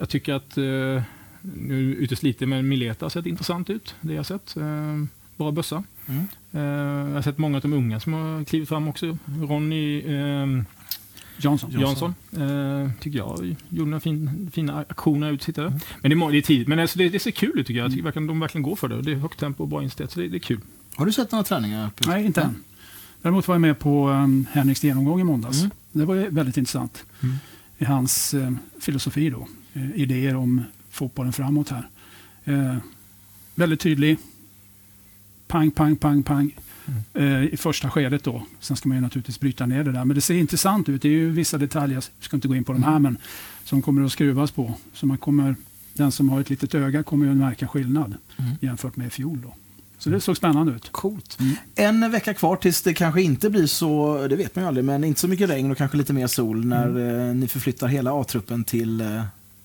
Jag 0.00 0.08
tycker 0.08 0.34
att, 0.34 0.56
nu 1.42 1.96
utes 1.98 2.22
lite, 2.22 2.46
men 2.46 2.68
Mileta 2.68 3.04
har 3.04 3.10
sett 3.10 3.26
intressant 3.26 3.70
ut. 3.70 3.94
Det 4.00 4.12
jag 4.12 4.18
har 4.18 4.24
sett. 4.24 4.54
Bra 5.36 5.50
bössa. 5.50 5.84
Mm. 6.06 6.26
Jag 7.08 7.14
har 7.14 7.22
sett 7.22 7.38
många 7.38 7.56
av 7.56 7.62
de 7.62 7.72
unga 7.72 8.00
som 8.00 8.12
har 8.12 8.44
klivit 8.44 8.68
fram 8.68 8.88
också. 8.88 9.18
Ronny 9.40 10.02
um, 11.36 11.42
Jansson. 11.42 11.70
Jansson, 11.70 12.14
eh, 12.32 12.90
tycker 13.00 13.18
jag, 13.18 13.56
gjorde 13.68 13.90
några 13.90 14.00
fin, 14.00 14.50
fina 14.52 14.78
aktioner 14.88 15.32
ut 15.32 15.42
sittare. 15.42 15.80
Men 16.00 16.10
det 16.10 16.26
är, 16.26 16.32
det 16.32 16.38
är 16.38 16.42
tidigt, 16.42 16.68
men 16.68 16.78
alltså 16.78 16.98
det, 16.98 17.08
det 17.08 17.18
ser 17.18 17.30
kul 17.30 17.58
ut 17.58 17.66
tycker 17.66 17.78
jag. 17.78 17.84
jag 17.84 17.92
tycker 17.92 18.04
verkligen, 18.04 18.26
de 18.26 18.40
verkligen 18.40 18.62
går 18.62 18.76
för 18.76 18.88
det. 18.88 19.02
Det 19.02 19.12
är 19.12 19.16
högt 19.16 19.40
tempo 19.40 19.62
och 19.62 19.68
bra 19.68 19.82
intensitet, 19.82 20.10
så 20.10 20.20
det, 20.20 20.28
det 20.28 20.36
är 20.36 20.40
kul. 20.40 20.60
Har 20.94 21.06
du 21.06 21.12
sett 21.12 21.32
några 21.32 21.44
träningar? 21.44 21.90
Nej, 22.06 22.24
inte 22.26 22.40
än. 22.40 22.62
Däremot 23.22 23.48
var 23.48 23.54
jag 23.54 23.60
med 23.60 23.78
på 23.78 24.08
um, 24.08 24.46
Henriks 24.52 24.84
genomgång 24.84 25.20
i 25.20 25.24
måndags. 25.24 25.60
Mm. 25.60 25.70
Det 25.92 26.04
var 26.04 26.14
väldigt 26.14 26.56
intressant. 26.56 27.04
Mm. 27.20 27.36
I 27.78 27.84
hans 27.84 28.34
eh, 28.34 28.52
filosofi 28.80 29.30
då. 29.30 29.48
Eh, 29.72 29.90
idéer 29.94 30.36
om 30.36 30.62
fotbollen 30.90 31.32
framåt 31.32 31.68
här. 31.68 31.88
Eh, 32.44 32.76
väldigt 33.54 33.80
tydlig. 33.80 34.18
Pang, 35.46 35.70
pang, 35.70 35.96
pang, 35.96 36.22
pang. 36.22 36.54
Eh, 37.14 37.44
I 37.44 37.56
första 37.56 37.90
skedet 37.90 38.24
då. 38.24 38.42
Sen 38.60 38.76
ska 38.76 38.88
man 38.88 38.96
ju 38.98 39.02
naturligtvis 39.02 39.40
bryta 39.40 39.66
ner 39.66 39.84
det 39.84 39.92
där. 39.92 40.04
Men 40.04 40.14
det 40.14 40.20
ser 40.20 40.34
intressant 40.34 40.88
ut. 40.88 41.02
Det 41.02 41.08
är 41.08 41.12
ju 41.12 41.30
vissa 41.30 41.58
detaljer, 41.58 41.94
jag 41.96 42.04
ska 42.20 42.36
inte 42.36 42.48
gå 42.48 42.56
in 42.56 42.64
på 42.64 42.72
de 42.72 42.82
här, 42.82 42.98
men 42.98 43.16
som 43.64 43.82
kommer 43.82 44.04
att 44.04 44.12
skruvas 44.12 44.50
på. 44.50 44.74
Så 44.94 45.06
man 45.06 45.18
kommer, 45.18 45.56
den 45.94 46.12
som 46.12 46.28
har 46.28 46.40
ett 46.40 46.50
litet 46.50 46.74
öga 46.74 47.02
kommer 47.02 47.24
ju 47.26 47.30
att 47.30 47.36
märka 47.36 47.68
skillnad 47.68 48.14
Mm. 48.36 48.50
jämfört 48.60 48.96
med 48.96 49.06
i 49.06 49.10
fjol. 49.10 49.38
Då. 49.42 49.54
Så 49.98 50.10
det 50.10 50.20
såg 50.20 50.36
spännande 50.36 50.72
ut. 50.72 50.92
Coolt. 50.92 51.38
Mm. 51.40 51.54
En 51.74 52.10
vecka 52.10 52.34
kvar 52.34 52.56
tills 52.56 52.82
det 52.82 52.94
kanske 52.94 53.22
inte 53.22 53.50
blir 53.50 53.66
så, 53.66 54.26
det 54.28 54.36
vet 54.36 54.56
man 54.56 54.64
ju 54.64 54.68
aldrig, 54.68 54.84
men 54.84 55.04
inte 55.04 55.20
så 55.20 55.28
mycket 55.28 55.50
regn 55.50 55.70
och 55.70 55.78
kanske 55.78 55.96
lite 55.96 56.12
mer 56.12 56.26
sol 56.26 56.64
när 56.64 57.28
eh, 57.28 57.34
ni 57.34 57.48
förflyttar 57.48 57.86
hela 57.88 58.20
A-truppen 58.20 58.64
till 58.64 59.00
eh, 59.00 59.22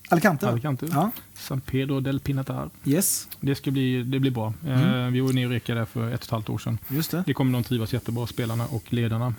Alicante. 0.10 0.50
Alicante. 0.50 0.88
Ja, 0.92 1.12
San 1.40 1.62
Pedro 1.62 2.00
del 2.00 2.20
Pinatar. 2.20 2.70
yes, 2.86 3.28
Det 3.40 3.56
ska 3.56 3.72
bli, 3.72 4.04
det 4.04 4.20
blir 4.20 4.32
bra. 4.32 4.54
Eh, 4.68 5.08
vi 5.08 5.20
var 5.20 5.34
nere 5.34 5.46
och 5.46 5.52
rekade 5.52 5.80
där 5.80 5.86
för 5.86 6.08
ett 6.10 6.20
och 6.20 6.24
ett 6.26 6.32
halvt 6.32 6.50
år 6.50 6.58
sedan. 6.58 6.78
just 6.90 7.12
det. 7.12 7.24
Det 7.26 7.34
kommer 7.34 7.54
de 7.54 7.64
trivas 7.64 7.94
jättebra, 7.94 8.28
spelarna 8.28 8.66
och 8.66 8.94
ledarna. 8.94 9.34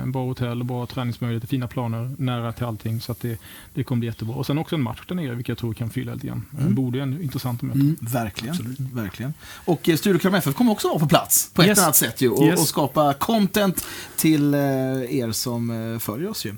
Eh, 0.00 0.06
bra 0.06 0.24
hotell, 0.24 0.64
bra 0.64 0.86
träningsmöjligheter, 0.86 1.48
fina 1.48 1.68
planer, 1.68 2.14
nära 2.18 2.52
till 2.52 2.64
allting. 2.64 3.00
Så 3.00 3.12
att 3.12 3.20
det, 3.20 3.40
det 3.74 3.84
kommer 3.84 4.00
bli 4.00 4.06
jättebra. 4.08 4.34
Och 4.36 4.46
sen 4.46 4.58
också 4.58 4.74
en 4.74 4.82
match 4.82 5.00
där 5.08 5.14
nere, 5.14 5.34
vilket 5.34 5.48
jag 5.48 5.58
tror 5.58 5.74
kan 5.74 5.90
fylla 5.90 6.14
lite 6.14 6.26
grann. 6.26 6.46
Mm. 6.52 6.62
Mm. 6.62 6.74
Borde 6.74 7.00
en 7.02 7.22
intressant 7.22 7.62
möta. 7.62 7.78
Mm. 7.78 7.96
Verkligen. 8.00 8.76
verkligen. 8.92 9.34
Och 9.64 9.88
eh, 9.88 9.96
Studio 9.96 10.18
Kalmar 10.18 10.38
FF 10.38 10.54
kommer 10.54 10.72
också 10.72 10.88
vara 10.88 10.98
på 10.98 11.08
plats 11.08 11.50
på 11.54 11.62
ett 11.62 11.68
Yes. 11.68 11.78
annat 11.78 11.96
sätt 11.96 12.20
ju, 12.20 12.28
och, 12.30 12.44
Yes. 12.46 12.60
och 12.60 12.68
skapa 12.68 13.14
content 13.14 13.86
till 14.16 14.54
eh, 14.54 14.60
er 14.60 15.32
som 15.32 15.70
eh, 15.92 15.98
följer 15.98 16.30
oss. 16.30 16.46
Ju. 16.46 16.56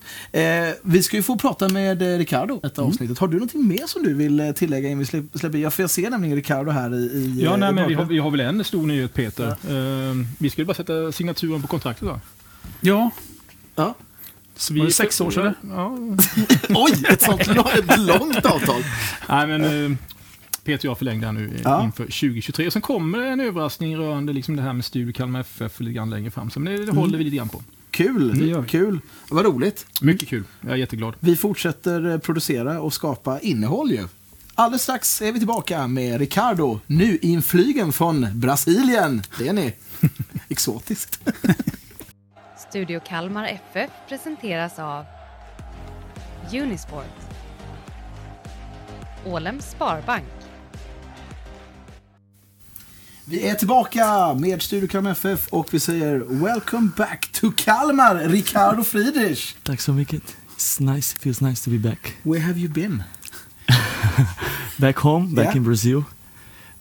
Vi 0.82 1.02
ska 1.02 1.16
ju 1.16 1.22
få 1.22 1.36
prata 1.36 1.68
med 1.68 2.02
Ricardo 2.18 2.60
detta 2.62 2.82
Mm. 2.82 2.90
avsnittet. 2.92 3.18
Har 3.18 3.28
du 3.28 3.34
någonting 3.34 3.68
mer 3.68 3.86
som 3.86 4.02
du 4.02 4.14
vill 4.14 4.40
eh, 4.40 4.52
tillägga 4.82 4.88
innan 4.92 4.98
vi 4.98 5.04
släpper? 5.06 5.38
släpper? 5.38 5.58
Ja, 5.58 5.70
för 5.70 5.82
jag 5.82 5.90
ser 5.90 6.10
nämligen 6.10 6.36
Ricardo 6.36 6.70
här 6.70 6.94
i, 6.94 6.98
i 6.98 7.42
Ja, 7.44 7.52
eh, 7.52 7.56
nej, 7.58 7.70
i 7.70 7.72
men 7.72 7.88
vi 7.88 7.94
har, 7.94 8.04
vi 8.04 8.18
har 8.18 8.30
väl 8.30 8.40
en 8.40 8.64
stor 8.64 8.86
nyhet 8.86 9.14
Peter. 9.14 9.46
Eh, 9.48 10.14
vi 10.38 10.50
skulle 10.50 10.64
bara 10.64 10.74
sätta 10.74 11.12
signaturen 11.12 11.62
på 11.62 11.68
kontraktet 11.68 12.08
va? 12.08 12.20
Ja, 12.80 13.10
Ja. 13.76 13.94
Så 14.56 14.74
Var 14.74 14.84
det 14.84 14.92
sex 14.92 15.20
år 15.20 15.30
sedan? 15.30 15.54
Ja. 15.70 15.96
Oj, 16.68 17.04
ett 17.08 17.22
sånt 17.22 17.46
långt, 17.46 17.68
ett 17.74 17.98
långt 17.98 18.44
avtal. 18.46 18.82
Nej, 19.28 19.46
men 19.46 19.64
eh, 19.92 19.98
Peter 20.64 20.88
och 20.88 20.90
jag 20.90 20.98
förlängde 20.98 21.26
här 21.26 21.32
nu 21.32 21.50
Ja. 21.64 21.84
inför 21.84 22.04
2023. 22.04 22.66
Och 22.66 22.72
sen 22.72 22.82
kommer 22.82 23.18
en 23.18 23.40
överraskning 23.40 23.96
rörande 23.96 24.32
liksom 24.32 24.56
det 24.56 24.62
här 24.62 24.72
med 24.72 24.84
Studio 24.84 25.12
Kalmar 25.12 25.40
FF 25.40 25.80
lite 25.80 25.92
grann 25.92 26.10
längre 26.10 26.30
fram. 26.30 26.50
Så 26.50 26.60
men 26.60 26.72
det, 26.76 26.86
det 26.86 26.92
håller 26.92 27.18
vi 27.18 27.24
lite 27.24 27.36
grann 27.36 27.48
på. 27.48 27.62
Kul, 27.90 28.38
Det 28.38 28.46
gör 28.46 28.60
vi. 28.60 28.68
kul. 28.68 29.00
Vad 29.28 29.44
roligt. 29.44 29.86
Mycket 30.00 30.28
kul. 30.28 30.44
Jag 30.60 30.72
är 30.72 30.76
jätteglad. 30.76 31.14
Vi 31.20 31.36
fortsätter 31.36 32.10
eh, 32.10 32.18
producera 32.18 32.80
och 32.80 32.92
skapa 32.92 33.40
innehåll 33.40 33.90
ju. 33.90 34.04
Alldeles 34.54 34.82
strax 34.82 35.22
är 35.22 35.32
vi 35.32 35.38
tillbaka 35.38 35.86
med 35.86 36.18
Ricardo, 36.20 36.80
nu 36.86 37.18
inflygen 37.22 37.92
från 37.92 38.40
Brasilien. 38.40 39.22
Det 39.38 39.48
är 39.48 39.52
ni. 39.52 39.74
Exotiskt. 40.48 41.20
Studio 42.70 43.00
Kalmar 43.06 43.44
FF 43.72 43.90
presenteras 44.08 44.78
av 44.78 45.04
Unisport. 46.52 47.04
Ålems 49.26 49.70
Sparbank. 49.70 50.24
Vi 53.24 53.48
är 53.48 53.54
tillbaka 53.54 54.34
med 54.34 54.62
Studio 54.62 54.88
Kalmar 54.88 55.10
FF 55.10 55.48
och 55.48 55.74
vi 55.74 55.80
säger 55.80 56.18
welcome 56.18 56.90
back 56.96 57.32
to 57.32 57.52
Kalmar, 57.56 58.14
Ricardo 58.14 58.84
Friedrich. 58.84 59.54
Tack 59.62 59.80
så 59.80 59.92
mycket. 59.92 60.22
It's 60.56 60.94
nice, 60.94 61.16
feels 61.18 61.40
nice 61.40 61.64
to 61.64 61.70
be 61.70 61.78
back. 61.78 62.16
Where 62.22 62.40
have 62.40 62.58
you 62.58 62.68
been? 62.68 63.02
Back 64.78 64.98
home, 64.98 65.34
back 65.34 65.46
Yeah. 65.46 65.56
in 65.56 65.62
Brazil. 65.64 66.04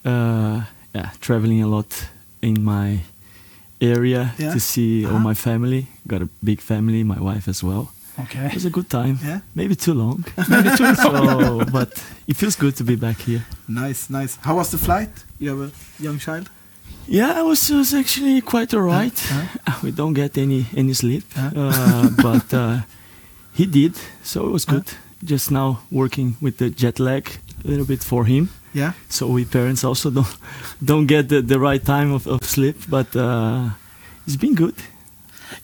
Uh, 0.06 0.62
yeah, 0.96 1.10
traveling 1.20 1.62
a 1.64 1.68
lot 1.68 2.08
in 2.42 2.64
my 2.64 3.00
area 3.80 4.34
Yeah. 4.38 4.54
to 4.54 4.60
see 4.60 5.06
all 5.06 5.16
Uh-huh. 5.16 5.30
my 5.30 5.34
family. 5.36 5.86
Got 6.08 6.22
a 6.22 6.28
big 6.44 6.62
family, 6.62 7.04
my 7.04 7.20
wife 7.20 7.48
as 7.50 7.64
well. 7.64 7.92
It 8.18 8.24
Okay. 8.24 8.50
was 8.54 8.66
a 8.66 8.70
good 8.70 8.90
time. 8.90 9.18
Yeah. 9.24 9.40
Maybe 9.56 9.76
too 9.76 9.94
long. 9.94 10.24
Maybe 10.50 10.70
too 10.78 10.84
long. 10.84 10.96
so, 10.96 11.66
but 11.72 11.90
it 12.28 12.36
feels 12.38 12.56
good 12.56 12.76
to 12.78 12.84
be 12.84 12.96
back 12.96 13.22
here. 13.28 13.42
Nice, 13.68 14.10
nice. 14.10 14.38
How 14.42 14.56
was 14.56 14.70
the 14.70 14.78
flight? 14.78 15.10
You 15.40 15.50
have 15.50 15.62
a 15.68 15.72
young 16.04 16.20
child? 16.20 16.50
Yeah, 17.08 17.40
it 17.40 17.46
was, 17.46 17.70
it 17.70 17.76
was 17.76 17.94
actually 17.94 18.42
quite 18.42 18.74
alright. 18.78 19.18
Uh-huh. 19.32 19.80
We 19.84 19.92
don't 19.92 20.14
get 20.14 20.38
any 20.38 20.66
any 20.78 20.94
sleep, 20.94 21.24
Uh-huh. 21.36 21.60
uh, 21.60 22.10
but 22.22 22.54
uh, 22.54 22.78
he 23.54 23.66
did, 23.66 23.94
so 24.24 24.46
it 24.48 24.52
was 24.52 24.66
good. 24.66 24.86
Just 25.24 25.52
now 25.52 25.82
working 25.92 26.36
with 26.42 26.58
the 26.58 26.70
jet 26.70 27.00
lag 27.00 27.30
a 27.64 27.68
little 27.68 27.86
bit 27.86 28.04
for 28.04 28.26
him. 28.26 28.50
Yeah. 28.74 28.94
So 29.10 29.28
we 29.28 29.46
parents 29.46 29.84
also 29.84 30.10
don't 30.10 30.38
don't 30.84 31.08
get 31.08 31.30
the, 31.30 31.42
the 31.42 31.60
right 31.60 31.84
time 31.84 32.12
of, 32.14 32.28
of 32.28 32.44
sleep, 32.44 32.78
but 32.90 33.16
uh, 33.16 33.70
it's 34.26 34.38
been 34.38 34.56
good. 34.56 34.76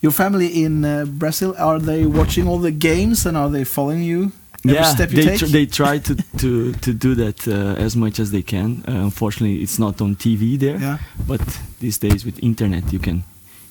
Your 0.00 0.12
family 0.12 0.64
in 0.64 0.84
uh, 0.84 1.06
Brazil, 1.06 1.54
are 1.58 1.78
they 1.78 2.04
watching 2.04 2.46
all 2.46 2.58
the 2.58 2.70
games 2.70 3.26
and 3.26 3.36
are 3.36 3.48
they 3.48 3.64
following 3.64 4.02
you? 4.02 4.32
Yeah, 4.64 4.92
they 4.92 5.36
tr- 5.36 5.46
they 5.46 5.66
try 5.66 5.98
to 5.98 6.14
to 6.38 6.72
to 6.72 6.92
do 6.92 7.14
that 7.14 7.46
uh, 7.46 7.84
as 7.84 7.94
much 7.94 8.18
as 8.18 8.30
they 8.30 8.42
can. 8.42 8.82
Uh, 8.88 9.04
unfortunately, 9.04 9.62
it's 9.62 9.78
not 9.78 10.00
on 10.00 10.16
TV 10.16 10.58
there, 10.58 10.78
yeah. 10.78 10.98
but 11.26 11.40
these 11.80 11.98
days 11.98 12.24
with 12.24 12.42
internet, 12.42 12.92
you 12.92 12.98
can 12.98 13.22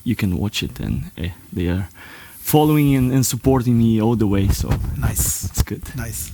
you 0.04 0.16
can 0.16 0.38
watch 0.38 0.62
it, 0.62 0.80
and 0.80 1.10
eh, 1.18 1.30
they 1.52 1.68
are 1.68 1.88
following 2.52 2.94
and, 2.96 3.12
and 3.12 3.24
supporting 3.24 3.76
me 3.78 4.00
all 4.02 4.16
the 4.16 4.26
way. 4.26 4.48
So 4.48 4.68
Nice, 4.96 5.44
it's 5.50 5.62
good. 5.62 5.82
nice. 5.96 6.32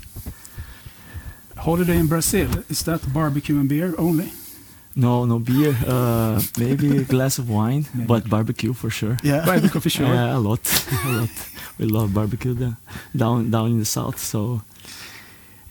Holiday 1.56 1.96
in 1.96 2.06
Brazil, 2.06 2.48
is 2.68 2.82
that 2.84 3.00
barbecue 3.12 3.58
and 3.58 3.68
beer 3.68 3.94
only? 3.98 4.30
No, 4.96 5.24
no 5.24 5.38
beer. 5.38 5.74
Uh, 5.86 6.40
maybe 6.58 6.98
a 6.98 7.02
glass 7.04 7.38
of 7.38 7.48
wine, 7.48 7.84
Maybe. 7.94 8.06
but 8.06 8.28
barbecue 8.28 8.72
for 8.72 8.90
sure. 8.90 9.16
Yeah. 9.22 9.44
Barbecue 9.46 9.80
for 9.80 9.90
sure. 9.90 10.06
Yeah, 10.06 10.36
a 10.36 10.38
lot, 10.38 10.60
a 11.04 11.08
lot. 11.20 11.30
We 11.78 11.86
love 11.86 12.12
barbecue 12.14 12.54
the, 12.54 12.76
down 13.16 13.50
down 13.50 13.66
in 13.72 13.78
the 13.78 13.84
south. 13.84 14.18
So 14.18 14.62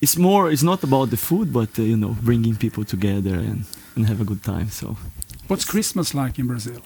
it's 0.02 0.18
more. 0.18 0.52
It's 0.52 0.64
not 0.64 0.84
about 0.84 1.10
the 1.10 1.18
food, 1.18 1.54
but 1.54 1.70
uh, 1.80 1.84
you 1.84 1.96
know, 1.98 2.16
bringing 2.22 2.56
people 2.58 2.84
together 2.84 3.36
and, 3.36 3.64
and 3.96 4.06
have 4.08 4.20
a 4.22 4.26
good 4.26 4.44
time. 4.44 4.70
So 4.70 4.98
What's 5.48 5.66
Christmas 5.66 6.14
like 6.14 6.40
in 6.40 6.48
Brazil? 6.48 6.82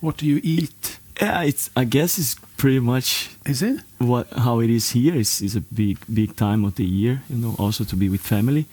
What 0.00 0.16
do 0.16 0.26
you 0.26 0.40
eat? 0.42 0.98
yeah, 1.22 1.42
it's. 1.44 1.70
I 1.76 1.84
guess 1.84 2.18
it's 2.18 2.34
pretty 2.64 2.80
much 2.80 3.28
Is 3.44 3.60
it? 3.62 3.76
what 3.98 4.26
how 4.44 4.60
it 4.62 4.70
is 4.70 4.92
here 4.94 5.14
is 5.20 5.28
It's, 5.28 5.40
it's 5.42 5.56
a 5.56 5.60
big 5.74 5.96
big 6.08 6.30
time 6.36 6.64
of 6.66 6.72
the 6.74 6.84
year. 6.84 7.20
You 7.28 7.36
know, 7.36 7.54
also 7.58 7.84
to 7.84 7.96
be 7.96 8.08
with 8.08 8.20
family. 8.20 8.64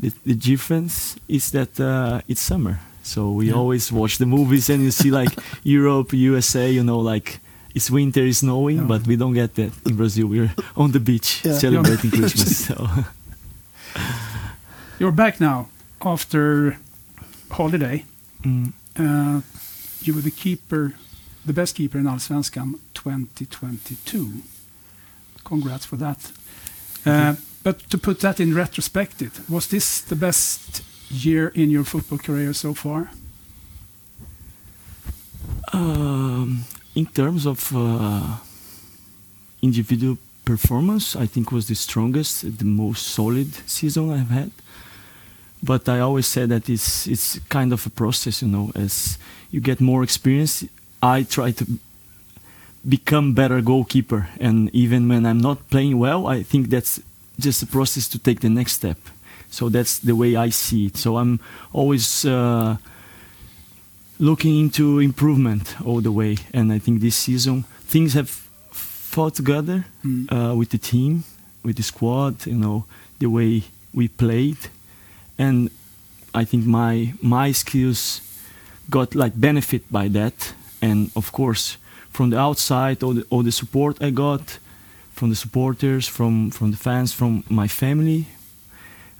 The, 0.00 0.10
the 0.24 0.34
difference 0.34 1.16
is 1.28 1.50
that 1.50 1.78
uh, 1.80 2.20
it's 2.28 2.40
summer. 2.40 2.78
So 3.02 3.20
we 3.38 3.44
Yeah. 3.46 3.58
always 3.60 3.92
watch 3.92 4.16
the 4.18 4.26
movies 4.26 4.70
and 4.70 4.82
you 4.82 4.90
see 4.90 5.10
like 5.10 5.32
Europe, 5.78 6.12
USA. 6.16 6.70
You 6.72 6.82
know, 6.82 7.12
like 7.12 7.38
it's 7.74 7.90
winter, 7.90 8.24
it's 8.26 8.38
snowing, 8.38 8.86
but 8.86 9.06
we 9.06 9.16
don't 9.16 9.34
get 9.34 9.54
that 9.54 9.72
in 9.86 9.96
Brazil. 9.96 10.26
We're 10.28 10.54
on 10.76 10.92
the 10.92 11.00
beach 11.00 11.42
Yeah. 11.44 11.58
celebrating 11.58 12.10
Christmas. 12.16 12.66
So 12.66 12.74
You're 14.98 15.12
back 15.14 15.40
now 15.40 15.66
after 16.00 16.76
holiday. 17.50 18.04
mm, 18.44 18.72
Uh, 18.98 19.40
you 20.02 20.12
were 20.14 20.22
the 20.22 20.34
keeper, 20.44 20.92
the 21.46 21.52
best 21.52 21.74
keeper 21.76 21.98
in 22.00 22.06
Allsvenskan 22.06 22.74
2022. 23.02 24.42
Congrats 25.44 25.86
for 25.86 25.96
that. 25.96 26.32
Uh, 27.06 27.34
but 27.62 27.78
to 27.90 27.98
put 27.98 28.20
that 28.20 28.40
in 28.40 28.54
retrospective, 28.54 29.48
was 29.48 29.66
this 29.68 30.00
the 30.00 30.16
best 30.16 30.82
year 31.10 31.48
in 31.54 31.70
your 31.70 31.84
football 31.84 32.18
career 32.18 32.52
so 32.52 32.74
far? 32.74 33.10
um, 35.72 36.64
in 36.94 37.06
terms 37.06 37.46
of 37.46 37.72
uh, 37.74 38.36
individual 39.62 40.18
performance, 40.44 41.16
I 41.16 41.26
think 41.26 41.52
was 41.52 41.68
the 41.68 41.74
strongest, 41.74 42.58
the 42.58 42.64
most 42.64 43.08
solid 43.08 43.54
season 43.66 44.10
I've 44.10 44.30
had. 44.30 44.50
But 45.62 45.88
I 45.88 46.00
always 46.00 46.26
say 46.26 46.46
that 46.46 46.68
it's 46.68 47.06
it's 47.06 47.40
kind 47.48 47.72
of 47.72 47.84
a 47.86 47.90
process, 47.90 48.42
you 48.42 48.48
know. 48.48 48.70
As 48.74 49.18
you 49.50 49.60
get 49.60 49.80
more 49.80 50.04
experience, 50.04 50.64
I 51.02 51.24
try 51.24 51.50
to 51.52 51.66
become 52.86 53.34
better 53.34 53.60
goalkeeper, 53.62 54.28
and 54.40 54.70
even 54.72 55.08
when 55.08 55.24
I'm 55.26 55.38
not 55.40 55.58
playing 55.70 55.98
well, 55.98 56.26
I 56.26 56.42
think 56.42 56.68
that's 56.70 57.00
just 57.38 57.62
a 57.62 57.66
process 57.66 58.08
to 58.08 58.18
take 58.18 58.40
the 58.40 58.48
next 58.48 58.72
step. 58.72 58.98
So 59.50 59.68
that's 59.70 59.98
the 59.98 60.14
way 60.14 60.36
I 60.36 60.50
see 60.50 60.86
it. 60.86 60.96
So 60.96 61.16
I'm 61.16 61.38
always. 61.72 62.24
Uh, 62.24 62.76
looking 64.20 64.58
into 64.58 64.98
improvement 64.98 65.76
all 65.84 66.00
the 66.00 66.10
way. 66.10 66.36
And 66.52 66.72
I 66.72 66.80
think 66.80 67.00
this 67.00 67.16
season 67.16 67.64
things 67.86 68.14
have 68.14 68.28
fought 68.72 69.34
together 69.36 69.84
Mm. 70.04 70.26
uh, 70.32 70.56
with 70.56 70.70
the 70.70 70.78
team, 70.78 71.22
with 71.62 71.76
the 71.76 71.82
squad. 71.82 72.46
You 72.46 72.56
know 72.58 72.84
the 73.18 73.26
way 73.28 73.62
we 73.94 74.08
played, 74.08 74.58
and 75.38 75.70
I 76.34 76.44
think 76.44 76.66
my 76.66 77.14
my 77.22 77.52
skills 77.52 78.20
got 78.90 79.14
like 79.14 79.32
benefit 79.40 79.82
by 79.90 80.08
that. 80.08 80.54
And 80.80 81.10
of 81.14 81.30
course, 81.32 81.76
from 82.10 82.30
the 82.30 82.38
outside, 82.38 83.02
all 83.02 83.14
the 83.14 83.24
all 83.30 83.42
the 83.42 83.52
support 83.52 84.02
I 84.02 84.10
got 84.10 84.58
from 85.12 85.30
the 85.30 85.36
supporters, 85.36 86.06
from 86.08 86.50
from 86.50 86.70
the 86.70 86.76
fans, 86.76 87.12
from 87.12 87.44
my 87.48 87.68
family, 87.68 88.26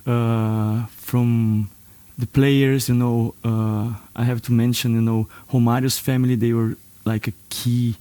uh, 0.05 0.85
from 0.87 1.69
the 2.17 2.27
players, 2.27 2.89
you 2.89 2.95
know, 2.95 3.33
uh, 3.45 3.93
I 4.15 4.23
have 4.25 4.41
to 4.43 4.51
mention, 4.51 4.93
you 4.93 5.01
know, 5.01 5.27
Romario's 5.53 5.99
family. 5.99 6.35
They 6.35 6.53
were 6.53 6.75
like 7.05 7.27
a 7.27 7.33
key 7.49 7.95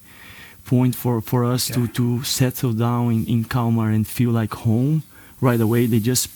point 0.65 0.95
for 0.95 1.21
for 1.21 1.45
us 1.45 1.69
to 1.69 1.87
to 1.89 2.23
settle 2.25 2.73
down 2.73 3.13
in 3.13 3.25
in 3.27 3.45
Kalmar 3.45 3.91
and 3.91 4.07
feel 4.07 4.31
like 4.31 4.55
home 4.55 5.03
right 5.41 5.61
away. 5.61 5.87
They 5.87 6.01
just 6.01 6.29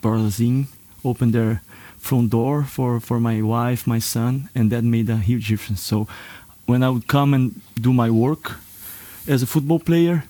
brought 0.00 0.20
us 0.20 0.40
in, 0.40 0.66
opened 1.04 1.32
their 1.34 1.62
front 1.98 2.30
door 2.30 2.64
for 2.64 3.00
for 3.00 3.20
my 3.20 3.42
wife, 3.42 3.86
my 3.86 4.00
son, 4.00 4.48
and 4.54 4.70
that 4.70 4.84
made 4.84 5.08
a 5.10 5.16
huge 5.16 5.48
difference. 5.48 5.82
So 5.82 6.06
when 6.66 6.82
I 6.82 6.88
would 6.90 7.06
come 7.06 7.34
and 7.34 7.60
do 7.80 7.92
my 7.92 8.10
work 8.10 8.52
as 9.28 9.42
a 9.42 9.46
football 9.46 9.78
player. 9.80 10.24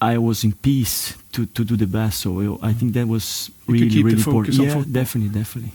I 0.00 0.18
was 0.18 0.44
in 0.44 0.52
peace 0.52 1.14
to, 1.32 1.46
to 1.46 1.64
do 1.64 1.76
the 1.76 1.86
best, 1.86 2.20
so 2.20 2.58
I 2.62 2.74
think 2.74 2.92
that 2.92 3.06
was 3.08 3.50
really 3.66 4.02
really 4.02 4.16
important. 4.18 4.56
Yeah, 4.58 4.84
definitely, 4.92 5.30
definitely. 5.40 5.72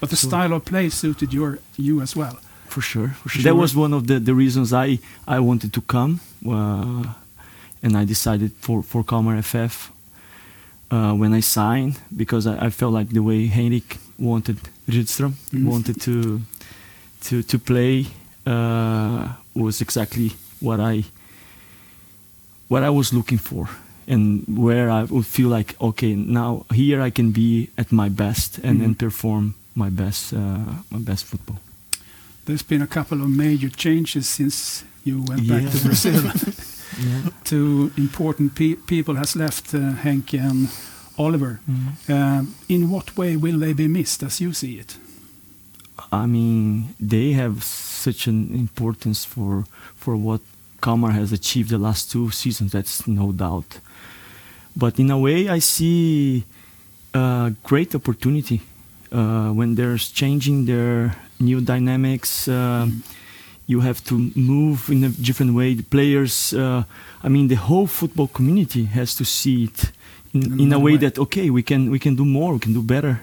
But 0.00 0.10
the 0.10 0.16
So- 0.16 0.28
style 0.28 0.52
of 0.56 0.64
play 0.64 0.90
suited 0.90 1.32
your 1.32 1.58
you 1.78 2.00
as 2.02 2.14
well. 2.16 2.38
For 2.68 2.82
sure, 2.82 3.08
for 3.08 3.28
sure. 3.30 3.42
That 3.42 3.56
was 3.56 3.74
one 3.74 3.96
of 3.96 4.06
the, 4.06 4.20
the 4.20 4.32
reasons 4.34 4.72
I, 4.72 4.98
I 5.26 5.40
wanted 5.40 5.72
to 5.72 5.80
come, 5.80 6.20
uh, 6.46 7.04
and 7.82 7.96
I 7.96 8.04
decided 8.06 8.50
for 8.60 8.82
for 8.82 9.02
Kalmar 9.04 9.42
FF 9.42 9.90
uh, 10.90 11.14
when 11.14 11.32
I 11.38 11.40
signed 11.42 11.94
because 12.16 12.46
I, 12.46 12.66
I 12.66 12.70
felt 12.70 12.92
like 12.92 13.08
the 13.12 13.22
way 13.22 13.46
Henrik 13.48 13.96
wanted 14.18 14.56
Rydström 14.88 15.32
Mm. 15.52 15.64
wanted 15.64 16.00
to 16.02 16.40
to 17.28 17.42
to 17.42 17.58
play 17.58 18.06
uh, 18.46 19.28
was 19.54 19.80
exactly 19.80 20.32
what 20.60 20.80
I 20.80 21.04
what 22.68 22.82
I 22.82 22.90
was 22.90 23.12
looking 23.12 23.38
for 23.38 23.68
and 24.06 24.44
where 24.46 24.90
I 24.90 25.04
would 25.04 25.26
feel 25.26 25.48
like 25.48 25.74
okay 25.80 26.14
now 26.14 26.64
here 26.72 27.00
I 27.06 27.10
can 27.10 27.32
be 27.32 27.68
at 27.76 27.90
my 27.92 28.08
best 28.10 28.58
and, 28.62 28.80
Mhm. 28.80 28.84
and 28.84 28.98
perform 28.98 29.54
my 29.74 29.90
best 29.90 30.32
uh, 30.32 30.38
my 30.90 30.98
best 30.98 31.24
football. 31.24 31.58
There's 32.44 32.62
been 32.66 32.82
a 32.82 32.86
couple 32.86 33.20
of 33.22 33.28
major 33.28 33.70
changes 33.76 34.28
since 34.28 34.84
you 35.04 35.22
went 35.28 35.46
back 35.48 35.70
to 35.72 35.78
Brazil. 35.78 36.22
Yeah. 36.98 37.30
Two 37.44 37.90
important 37.96 38.54
pe- 38.54 38.74
people 38.86 39.14
has 39.14 39.34
left, 39.36 39.74
uh, 39.74 39.78
Henke 40.02 40.34
and 40.38 40.68
Oliver. 41.16 41.60
Um, 42.08 42.54
in 42.68 42.90
what 42.90 43.16
way 43.16 43.36
will 43.36 43.58
they 43.60 43.72
be 43.74 43.86
missed 43.88 44.22
as 44.24 44.40
you 44.40 44.52
see 44.52 44.74
it? 44.80 44.98
I 46.12 46.26
mean, 46.26 46.94
they 47.00 47.32
have 47.32 47.62
such 47.62 48.26
an 48.26 48.50
importance 48.54 49.24
for 49.24 49.64
for 49.96 50.16
what 50.16 50.40
Kalmar 50.80 51.12
has 51.12 51.32
achieved 51.32 51.68
the 51.70 51.78
last 51.78 52.10
two 52.10 52.30
seasons. 52.30 52.72
That's 52.72 53.06
no 53.06 53.32
doubt. 53.32 53.80
But 54.76 54.98
in 54.98 55.10
a 55.10 55.18
way, 55.18 55.48
I 55.48 55.60
see 55.60 56.44
a 57.12 57.52
great 57.62 57.94
opportunity 57.94 58.60
uh, 59.12 59.50
when 59.52 59.74
there's 59.74 60.10
changing 60.10 60.66
their 60.66 61.16
new 61.38 61.60
dynamics. 61.60 62.46
Um, 62.48 63.02
You 63.70 63.82
have 63.82 64.00
to 64.04 64.14
move 64.34 64.90
in 64.92 65.04
a 65.04 65.08
different 65.08 65.54
way. 65.54 65.74
The 65.76 65.84
players, 65.84 66.52
uh, 66.52 66.82
I 67.22 67.28
mean, 67.28 67.46
the 67.48 67.54
whole 67.68 67.86
football 67.86 68.26
community 68.26 68.84
has 68.86 69.14
to 69.14 69.24
see 69.24 69.62
it 69.70 69.92
in, 70.34 70.42
In 70.58 70.60
in 70.60 70.72
a 70.72 70.78
way 70.78 70.92
way. 70.94 70.98
that 70.98 71.18
okay, 71.18 71.50
we 71.50 71.62
can 71.62 71.88
we 71.90 71.98
can 71.98 72.16
do 72.16 72.24
more, 72.24 72.52
we 72.54 72.58
can 72.58 72.72
do 72.74 72.82
better, 72.82 73.14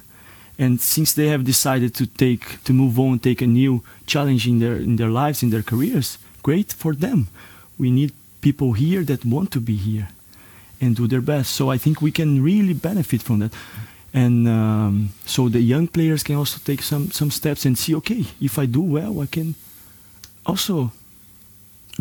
And 0.59 0.81
since 0.81 1.13
they 1.13 1.27
have 1.27 1.43
decided 1.43 1.93
to 1.95 2.07
take 2.07 2.63
to 2.63 2.73
move 2.73 2.99
on, 2.99 3.19
take 3.19 3.41
a 3.41 3.47
new 3.47 3.83
challenge 4.05 4.47
in 4.47 4.59
their 4.59 4.75
in 4.75 4.95
their 4.95 5.09
lives, 5.09 5.43
in 5.43 5.49
their 5.49 5.63
careers, 5.63 6.17
great 6.41 6.73
for 6.73 6.95
them. 6.95 7.27
We 7.77 7.91
need 7.91 8.11
people 8.41 8.73
here 8.73 9.03
that 9.03 9.23
want 9.25 9.51
to 9.51 9.59
be 9.59 9.75
here 9.75 10.07
and 10.81 10.95
do 10.95 11.07
their 11.07 11.21
best. 11.21 11.51
So 11.51 11.69
I 11.73 11.77
think 11.77 12.01
we 12.01 12.11
can 12.11 12.43
really 12.43 12.73
benefit 12.73 13.21
from 13.21 13.39
that. 13.39 13.53
And 14.13 14.47
um, 14.47 15.09
so 15.25 15.49
the 15.49 15.59
young 15.59 15.87
players 15.87 16.23
can 16.23 16.35
also 16.35 16.59
take 16.63 16.81
some 16.81 17.11
some 17.11 17.31
steps 17.31 17.65
and 17.65 17.77
see, 17.77 17.95
okay, 17.95 18.25
if 18.41 18.57
I 18.57 18.65
do 18.65 18.81
well, 18.81 19.21
I 19.21 19.27
can 19.27 19.55
also 20.45 20.91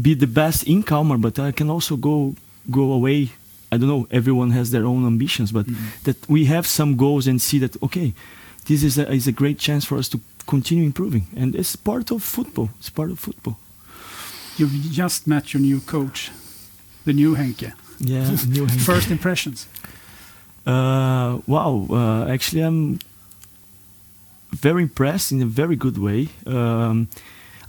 be 0.00 0.14
the 0.14 0.26
best 0.26 0.66
in 0.66 0.82
Kalmar, 0.82 1.18
but 1.18 1.38
I 1.38 1.52
can 1.52 1.70
also 1.70 1.96
go 1.96 2.34
go 2.70 2.92
away. 2.92 3.30
I 3.72 3.76
don't 3.78 3.88
know. 3.88 4.06
Everyone 4.10 4.52
has 4.52 4.70
their 4.70 4.84
own 4.84 5.04
ambitions, 5.06 5.52
but 5.52 5.66
that 6.04 6.16
we 6.28 6.46
have 6.46 6.66
some 6.66 6.96
goals 6.96 7.26
and 7.26 7.40
see 7.40 7.58
that 7.58 7.76
okay, 7.82 8.14
this 8.66 8.82
is 8.82 8.98
a 8.98 9.10
is 9.12 9.26
a 9.26 9.32
great 9.32 9.58
chance 9.58 9.84
for 9.84 9.98
us 9.98 10.08
to 10.08 10.20
continue 10.46 10.84
improving, 10.84 11.26
and 11.36 11.54
it's 11.54 11.76
part 11.76 12.10
of 12.10 12.22
football. 12.22 12.68
It's 12.78 12.90
part 12.90 13.10
of 13.10 13.18
football. 13.18 13.56
You've 14.56 14.72
just 14.92 15.26
met 15.26 15.52
your 15.52 15.60
new 15.60 15.80
coach, 15.80 16.30
the 17.04 17.12
new 17.12 17.34
Henke. 17.34 17.72
Yeah. 17.98 18.30
new 18.48 18.66
Henke. 18.66 18.80
First 18.80 19.10
impressions. 19.10 19.66
Uh, 20.66 21.38
wow. 21.46 21.86
Uh, 21.90 22.26
actually, 22.28 22.62
I'm 22.62 22.98
very 24.52 24.82
impressed 24.82 25.32
in 25.32 25.42
a 25.42 25.46
very 25.46 25.76
good 25.76 25.98
way. 25.98 26.28
Um, 26.46 27.08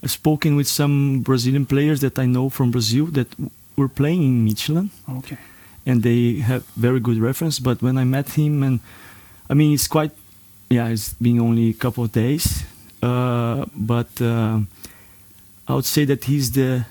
I've 0.03 0.11
spoken 0.11 0.55
with 0.55 0.67
some 0.67 1.21
Brazilian 1.21 1.65
players 1.65 1.99
that 2.01 2.17
I 2.19 2.25
know 2.25 2.49
from 2.49 2.71
Brazil 2.71 3.05
that 3.07 3.27
were 3.75 3.89
playing 3.89 4.23
in 4.23 4.47
Midtjylland, 4.47 4.89
Okay. 5.09 5.37
and 5.85 6.03
they 6.03 6.35
have 6.35 6.65
very 6.75 6.99
good 6.99 7.17
reference. 7.17 7.59
But 7.59 7.81
when 7.81 7.97
I 7.97 8.03
met 8.03 8.29
him, 8.29 8.63
and 8.63 8.79
I 9.49 9.53
mean, 9.53 9.73
it's 9.73 9.87
quite, 9.87 10.11
yeah, 10.69 10.87
it's 10.89 11.13
been 11.13 11.39
only 11.39 11.69
a 11.69 11.73
couple 11.73 12.03
of 12.03 12.11
days, 12.11 12.63
uh, 13.01 13.65
but 13.75 14.09
uh, 14.21 14.59
I 15.67 15.73
would 15.75 15.85
say 15.85 16.05
that 16.05 16.25
he's 16.25 16.51
the 16.51 16.85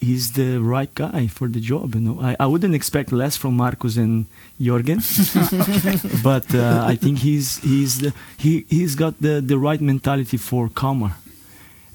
he's 0.00 0.32
the 0.32 0.58
right 0.58 0.92
guy 0.94 1.26
for 1.28 1.46
the 1.48 1.60
job. 1.60 1.94
You 1.94 2.00
know, 2.00 2.18
I, 2.20 2.36
I 2.40 2.46
wouldn't 2.46 2.74
expect 2.74 3.12
less 3.12 3.36
from 3.36 3.56
Marcus 3.56 3.96
and 3.96 4.26
Jorgen, 4.60 5.00
but 6.22 6.52
uh, 6.54 6.84
I 6.86 6.96
think 6.96 7.18
he's 7.18 7.58
he's 7.58 7.98
the, 8.00 8.12
he 8.38 8.64
he's 8.68 8.94
got 8.94 9.20
the 9.20 9.40
the 9.40 9.58
right 9.58 9.80
mentality 9.80 10.36
for 10.36 10.68
Kalmar, 10.68 11.12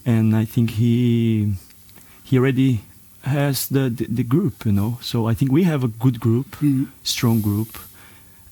and 0.06 0.36
I 0.36 0.46
think 0.46 0.72
he 0.72 1.54
he 2.24 2.38
already 2.38 2.82
has 3.24 3.68
the, 3.68 3.90
the 3.90 4.06
the 4.08 4.24
group. 4.24 4.66
You 4.66 4.72
know, 4.72 4.98
so 5.02 5.28
I 5.28 5.34
think 5.34 5.52
we 5.52 5.64
have 5.64 5.84
a 5.84 5.88
good 5.90 6.20
group, 6.20 6.56
Mm. 6.62 6.88
strong 7.04 7.42
group, 7.42 7.78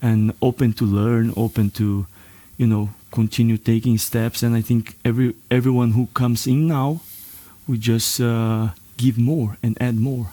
and 0.01 0.33
open 0.41 0.73
to 0.73 0.85
learn, 0.85 1.31
open 1.37 1.69
to 1.71 2.05
you 2.57 2.67
know 2.67 2.89
continue 3.11 3.57
taking 3.57 3.97
steps. 3.99 4.43
And 4.43 4.55
I 4.55 4.61
think 4.61 4.95
every 5.05 5.33
everyone 5.49 5.91
who 5.91 6.07
comes 6.13 6.47
in 6.47 6.67
now, 6.67 6.99
we 7.67 7.77
just 7.77 8.19
uh, 8.19 8.69
give 8.97 9.17
more 9.17 9.57
and 9.63 9.77
add 9.81 9.95
more. 9.99 10.27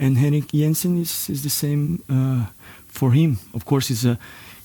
And 0.00 0.18
Henrik 0.18 0.48
Jensen 0.52 1.00
is, 1.00 1.28
is 1.30 1.42
the 1.42 1.50
same 1.50 2.02
uh, 2.10 2.46
for 2.88 3.12
him. 3.12 3.38
Of 3.54 3.64
course, 3.64 3.90
is 3.92 4.04
a 4.04 4.18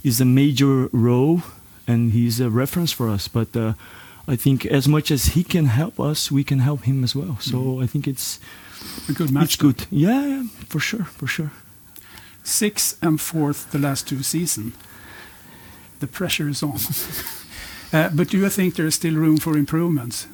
is 0.04 0.22
a 0.22 0.26
major 0.26 0.90
role, 0.92 1.42
and 1.88 2.12
he's 2.12 2.40
a 2.40 2.50
reference 2.50 2.92
for 2.96 3.10
us. 3.10 3.28
But 3.28 3.56
uh, 3.56 3.74
I 4.28 4.36
think 4.38 4.66
as 4.66 4.88
much 4.88 5.12
as 5.12 5.26
he 5.36 5.44
can 5.44 5.66
help 5.66 6.00
us, 6.00 6.32
we 6.32 6.44
can 6.44 6.60
help 6.60 6.84
him 6.84 7.04
as 7.04 7.16
well. 7.16 7.38
So 7.40 7.82
I 7.84 7.88
think 7.88 8.08
it's 8.08 8.40
A 9.10 9.14
good 9.14 9.32
match. 9.32 9.44
it's 9.44 9.56
good. 9.58 9.86
Yeah, 9.92 10.26
yeah, 10.28 10.44
for 10.68 10.80
sure, 10.80 11.06
for 11.06 11.28
sure. 11.28 11.52
Sixth 12.44 12.98
and 13.02 13.20
fourth 13.20 13.72
the 13.72 13.80
last 13.80 14.08
two 14.08 14.24
seasons. 14.24 14.74
The 16.00 16.08
pressure 16.08 16.50
is 16.50 16.64
on. 16.64 16.78
uh, 17.94 18.10
but 18.14 18.30
do 18.30 18.38
you 18.38 18.50
think 18.50 18.76
there 18.76 18.88
is 18.88 18.96
still 18.96 19.16
room 19.16 19.38
for 19.38 19.58
improvements? 19.58 20.28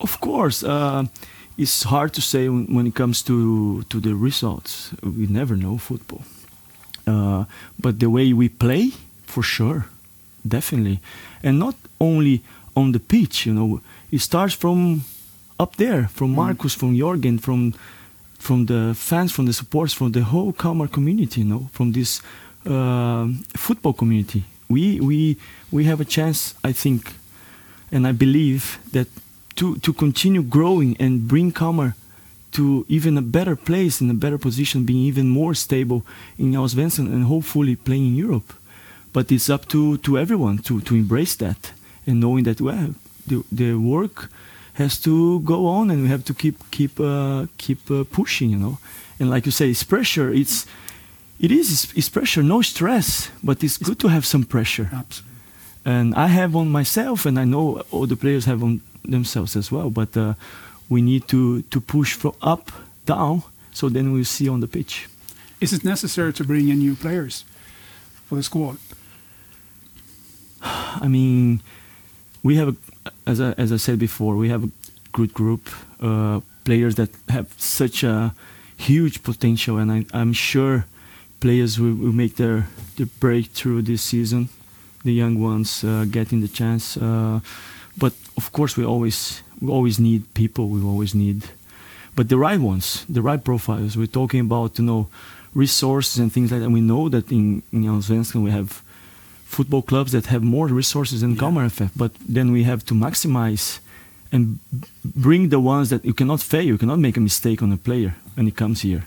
Of 0.00 0.20
course, 0.20 0.62
uh, 0.62 1.04
it's 1.56 1.84
hard 1.84 2.12
to 2.14 2.20
say 2.20 2.48
when, 2.48 2.86
it 2.86 2.94
comes 2.94 3.22
to 3.22 3.82
to 3.88 4.00
the 4.00 4.14
results. 4.14 4.90
We 5.02 5.26
never 5.26 5.56
know 5.56 5.78
football, 5.78 6.22
uh, 7.06 7.44
but 7.78 7.98
the 7.98 8.08
way 8.08 8.32
we 8.32 8.48
play, 8.48 8.90
for 9.26 9.42
sure, 9.42 9.86
definitely, 10.42 10.98
and 11.42 11.58
not 11.58 11.74
only 12.00 12.42
on 12.74 12.92
the 12.92 13.00
pitch. 13.00 13.46
You 13.46 13.54
know, 13.54 13.80
it 14.10 14.20
starts 14.20 14.54
from 14.54 15.04
up 15.58 15.76
there, 15.76 16.08
from 16.08 16.34
Marcus, 16.34 16.74
from 16.74 16.94
Jorgen, 16.94 17.40
from 17.40 17.72
from 18.38 18.66
the 18.66 18.94
fans, 18.94 19.32
from 19.32 19.46
the 19.46 19.52
supporters, 19.52 19.94
from 19.94 20.12
the 20.12 20.22
whole 20.22 20.52
Kalmar 20.52 20.88
community. 20.88 21.40
You 21.40 21.46
know, 21.46 21.68
from 21.72 21.92
this 21.92 22.22
uh, 22.66 23.28
football 23.56 23.92
community. 23.92 24.42
We 24.68 25.00
we 25.00 25.36
we 25.70 25.84
have 25.84 26.00
a 26.00 26.04
chance, 26.04 26.54
I 26.64 26.72
think, 26.72 27.14
and 27.92 28.06
I 28.06 28.12
believe 28.12 28.78
that 28.92 29.08
to 29.56 29.76
to 29.76 29.92
continue 29.92 30.42
growing 30.42 30.96
and 30.98 31.28
bring 31.28 31.52
Kalmar 31.52 31.94
to 32.54 32.86
even 32.88 33.18
a 33.18 33.22
better 33.22 33.56
place 33.56 34.00
in 34.00 34.10
a 34.10 34.14
better 34.14 34.38
position, 34.38 34.84
being 34.84 35.04
even 35.04 35.28
more 35.28 35.54
stable 35.54 36.02
in 36.38 36.52
Allsvenskan 36.52 37.12
and 37.12 37.24
hopefully 37.24 37.76
playing 37.76 38.06
in 38.06 38.14
Europe. 38.14 38.52
But 39.12 39.30
it's 39.30 39.50
up 39.50 39.66
to, 39.68 39.98
to 39.98 40.18
everyone 40.18 40.58
to, 40.58 40.80
to 40.80 40.94
embrace 40.94 41.34
that 41.36 41.72
and 42.06 42.20
knowing 42.20 42.44
that 42.44 42.60
well 42.60 42.94
the, 43.26 43.44
the 43.50 43.74
work 43.74 44.30
has 44.74 45.00
to 45.00 45.40
go 45.40 45.66
on 45.66 45.90
and 45.90 46.02
we 46.02 46.08
have 46.08 46.24
to 46.24 46.34
keep 46.34 46.56
keep 46.70 46.98
uh, 47.00 47.46
keep 47.58 47.90
uh, 47.90 48.04
pushing, 48.10 48.50
you 48.50 48.58
know. 48.58 48.78
And 49.18 49.30
like 49.30 49.46
you 49.46 49.52
say, 49.52 49.70
it's 49.70 49.84
pressure. 49.84 50.32
It's 50.32 50.66
it 51.44 51.50
is 51.50 51.92
it's, 51.94 52.08
pressure, 52.08 52.42
no 52.42 52.62
stress, 52.62 53.30
but 53.42 53.62
it's 53.62 53.76
good 53.76 53.98
to 53.98 54.08
have 54.08 54.24
some 54.24 54.44
pressure 54.44 54.88
Absolutely. 54.92 55.30
and 55.84 56.14
I 56.14 56.28
have 56.28 56.56
on 56.56 56.68
myself, 56.70 57.26
and 57.26 57.38
I 57.38 57.44
know 57.44 57.82
all 57.90 58.06
the 58.06 58.16
players 58.16 58.44
have 58.46 58.62
on 58.62 58.80
themselves 59.08 59.56
as 59.56 59.70
well. 59.70 59.90
But 59.90 60.16
uh, 60.16 60.34
we 60.88 61.02
need 61.02 61.28
to 61.28 61.62
to 61.62 61.80
push 61.80 62.16
from 62.16 62.32
up 62.40 62.70
down, 63.06 63.42
so 63.72 63.90
then 63.90 64.12
we'll 64.12 64.24
see 64.24 64.48
on 64.48 64.60
the 64.60 64.68
pitch. 64.68 65.08
Is 65.60 65.72
it 65.72 65.84
necessary 65.84 66.32
to 66.32 66.44
bring 66.44 66.68
in 66.68 66.78
new 66.78 66.94
players 66.94 67.44
for 68.26 68.36
the 68.36 68.42
squad? 68.42 68.76
I 71.04 71.08
mean, 71.08 71.60
we 72.42 72.56
have, 72.56 72.68
a, 72.68 72.76
as 73.26 73.40
I, 73.40 73.52
as 73.58 73.72
I 73.72 73.76
said 73.76 73.98
before, 73.98 74.36
we 74.36 74.48
have 74.48 74.64
a 74.64 74.70
good 75.12 75.32
group, 75.34 75.68
uh, 76.00 76.40
players 76.64 76.94
that 76.94 77.10
have 77.28 77.46
such 77.58 78.02
a 78.04 78.34
huge 78.76 79.22
potential, 79.22 79.78
and 79.78 79.92
I, 79.92 80.06
I'm 80.12 80.32
sure 80.32 80.86
players 81.44 81.78
will, 81.78 81.96
will 82.04 82.16
make 82.22 82.34
their, 82.36 82.66
their 82.96 83.10
breakthrough 83.20 83.82
this 83.82 84.02
season. 84.02 84.48
The 85.04 85.12
young 85.12 85.34
ones 85.52 85.84
uh, 85.84 86.06
getting 86.10 86.40
the 86.40 86.48
chance, 86.48 86.96
uh, 86.96 87.40
but 87.98 88.14
of 88.40 88.50
course 88.52 88.72
we 88.78 88.84
always 88.86 89.42
we 89.60 89.68
always 89.70 89.98
need 89.98 90.22
people. 90.32 90.64
We 90.74 90.80
always 90.92 91.12
need, 91.14 91.38
but 92.16 92.26
the 92.32 92.38
right 92.46 92.58
ones, 92.72 93.04
the 93.16 93.20
right 93.20 93.42
profiles. 93.44 93.92
We're 93.98 94.16
talking 94.20 94.40
about 94.40 94.78
you 94.78 94.86
know 94.90 95.02
resources 95.54 96.18
and 96.18 96.32
things 96.32 96.50
like 96.52 96.62
that. 96.62 96.70
We 96.70 96.80
know 96.80 97.10
that 97.10 97.30
in 97.30 97.62
in 97.72 97.84
Allsvenskan 97.84 98.42
we 98.42 98.50
have 98.50 98.68
football 99.56 99.82
clubs 99.82 100.10
that 100.12 100.26
have 100.26 100.42
more 100.42 100.68
resources 100.82 101.20
than 101.20 101.30
Yeah. 101.32 101.40
Kalmar 101.42 101.68
FF, 101.68 101.90
but 101.94 102.12
then 102.34 102.46
we 102.56 102.64
have 102.64 102.80
to 102.86 102.94
maximize 102.94 103.64
and 104.32 104.58
bring 105.04 105.50
the 105.50 105.60
ones 105.60 105.88
that 105.88 106.02
you 106.04 106.14
cannot 106.14 106.40
fail. 106.40 106.64
You 106.72 106.78
cannot 106.78 106.98
make 106.98 107.16
a 107.18 107.24
mistake 107.30 107.62
on 107.64 107.70
a 107.72 107.76
player 107.76 108.12
when 108.36 108.46
he 108.46 108.52
comes 108.52 108.78
here, 108.82 109.02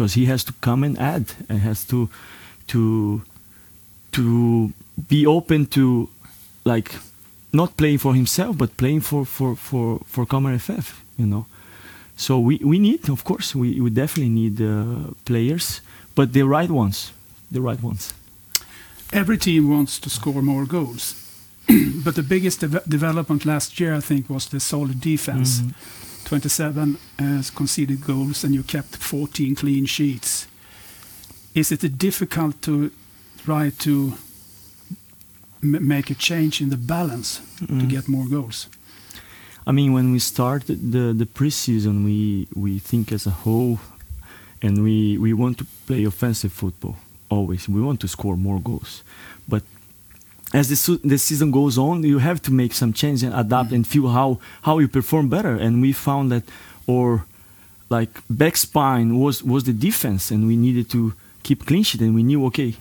because 0.00 0.14
he 0.14 0.24
has 0.24 0.42
to 0.44 0.52
come 0.60 0.82
and 0.86 0.98
add 0.98 1.24
and 1.50 1.58
has 1.60 1.84
to 1.84 2.08
to 2.66 3.20
to 4.12 4.72
be 5.08 5.26
open 5.26 5.66
to 5.66 6.08
like 6.64 6.94
not 7.52 7.76
playing 7.76 7.98
for 7.98 8.14
himself 8.14 8.56
but 8.56 8.76
playing 8.76 9.02
for 9.02 9.26
for 9.26 9.54
for 9.56 10.00
for 10.06 10.24
Kalmar 10.26 10.58
FF. 10.58 11.02
You 11.18 11.26
know. 11.26 11.44
So 12.16 12.38
we, 12.38 12.56
we 12.62 12.78
need, 12.78 13.08
of 13.08 13.24
course, 13.24 13.54
we, 13.54 13.80
we 13.80 13.88
definitely 13.88 14.28
need 14.28 14.60
uh, 14.60 15.14
players, 15.24 15.80
but 16.14 16.32
the 16.34 16.42
right 16.42 16.70
ones, 16.70 17.12
the 17.50 17.60
right 17.62 17.82
ones. 17.82 18.12
Every 19.10 19.38
team 19.38 19.70
wants 19.70 19.98
to 20.00 20.10
score 20.10 20.42
more 20.42 20.66
goals. 20.66 21.14
but 22.04 22.14
the 22.16 22.22
biggest 22.22 22.60
deve- 22.60 22.84
development 22.86 23.44
last 23.46 23.80
year, 23.80 23.94
I 23.96 24.00
think, 24.00 24.28
was 24.28 24.46
the 24.48 24.60
solid 24.60 25.00
defense. 25.00 25.60
Mhm. 25.60 25.72
27 26.34 26.96
uh, 27.18 27.42
conceded 27.54 28.00
goals, 28.06 28.44
and 28.44 28.54
you 28.54 28.62
kept 28.62 28.96
14 28.96 29.54
clean 29.56 29.86
sheets. 29.86 30.46
Is 31.54 31.72
it 31.72 31.98
difficult 31.98 32.62
to 32.62 32.90
try 33.44 33.70
to 33.78 34.12
m- 35.62 35.88
make 35.88 36.08
a 36.10 36.14
change 36.14 36.60
in 36.60 36.70
the 36.70 36.76
balance 36.76 37.40
to 37.58 37.66
Mm. 37.66 37.88
get 37.90 38.08
more 38.08 38.28
goals? 38.28 38.68
I 39.66 39.72
mean, 39.72 39.92
when 39.92 40.12
we 40.12 40.18
started 40.20 40.78
the 40.92 41.14
the 41.14 41.26
preseason, 41.26 42.04
we 42.04 42.46
we 42.54 42.80
think 42.80 43.12
as 43.12 43.26
a 43.26 43.30
whole, 43.44 43.78
and 44.62 44.78
we 44.82 45.18
we 45.18 45.32
want 45.32 45.56
to 45.58 45.64
play 45.86 46.06
offensive 46.06 46.52
football 46.52 46.94
always. 47.28 47.68
We 47.68 47.80
want 47.80 47.98
to 48.00 48.06
score 48.08 48.36
more 48.36 48.60
goals, 48.62 49.02
but 49.48 49.62
as 50.52 50.68
the 50.68 50.98
the 51.08 51.18
season 51.18 51.50
goes 51.50 51.78
on, 51.78 52.02
you 52.02 52.18
have 52.18 52.40
to 52.42 52.52
make 52.52 52.72
some 52.74 52.92
change 52.92 53.22
and 53.22 53.34
adapt 53.34 53.72
and 53.72 53.86
feel 53.86 54.08
how 54.08 54.38
how 54.62 54.78
you 54.78 54.88
perform 54.88 55.28
better. 55.28 55.54
And 55.54 55.80
we 55.82 55.92
found 55.92 56.30
that 56.32 56.42
our 56.88 57.24
like 57.88 58.10
back 58.28 58.56
spine 58.56 59.18
was 59.18 59.42
was 59.42 59.64
the 59.64 59.72
defense, 59.72 60.30
and 60.34 60.46
we 60.46 60.56
needed 60.56 60.88
to 60.90 61.12
keep 61.42 61.66
clean 61.66 61.82
sheet. 61.84 62.00
And 62.00 62.14
we 62.14 62.22
knew 62.22 62.44
okay, 62.46 62.74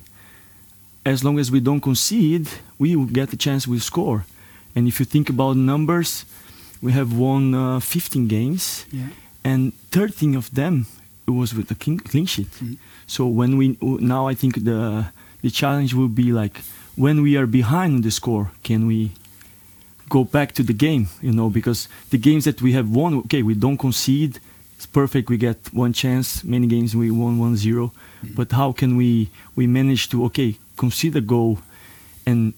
as 1.05 1.23
long 1.23 1.39
as 1.39 1.51
we 1.51 1.59
don't 1.59 1.81
concede, 1.81 2.47
we 2.77 2.95
will 2.95 3.05
get 3.11 3.29
the 3.29 3.37
chance 3.37 3.67
we 3.67 3.79
score. 3.79 4.25
And 4.75 4.87
if 4.87 4.99
you 4.99 5.05
think 5.05 5.29
about 5.29 5.55
numbers, 5.57 6.25
we 6.81 6.91
have 6.93 7.13
won 7.13 7.53
uh, 7.53 7.79
15 7.79 8.27
games, 8.27 8.85
Yeah. 8.91 9.07
and 9.43 9.73
13 9.91 10.35
of 10.35 10.49
them 10.53 10.85
it 11.27 11.31
was 11.31 11.53
with 11.53 11.67
the 11.67 11.75
clean, 11.75 12.25
sheet. 12.25 12.51
Mm. 12.63 12.77
So 13.07 13.27
when 13.27 13.57
we 13.57 13.77
now, 13.81 14.27
I 14.31 14.35
think 14.35 14.63
the 14.63 15.05
the 15.41 15.49
challenge 15.51 15.93
will 15.93 16.07
be 16.09 16.31
like 16.31 16.61
when 16.99 17.21
we 17.21 17.37
are 17.37 17.47
behind 17.47 18.03
the 18.03 18.11
score, 18.11 18.51
can 18.61 18.85
we 18.85 19.11
go 20.09 20.25
back 20.25 20.51
to 20.51 20.63
the 20.63 20.73
game? 20.73 21.07
You 21.21 21.31
know, 21.31 21.49
because 21.49 21.87
the 22.09 22.17
games 22.17 22.43
that 22.43 22.61
we 22.61 22.73
have 22.73 22.89
won, 22.89 23.13
okay, 23.19 23.41
we 23.41 23.53
don't 23.53 23.77
concede. 23.77 24.39
It's 24.75 24.85
perfect. 24.85 25.29
We 25.29 25.37
get 25.37 25.57
one 25.71 25.93
chance. 25.93 26.43
Many 26.43 26.67
games 26.67 26.95
we 26.95 27.09
won 27.09 27.39
1-0. 27.39 27.91
But 28.35 28.51
how 28.51 28.73
can 28.73 28.97
we 28.97 29.29
we 29.55 29.65
manage 29.65 30.09
to 30.09 30.25
okay 30.25 30.57
concede 30.75 31.15
a 31.15 31.21
goal 31.21 31.59
and 32.25 32.53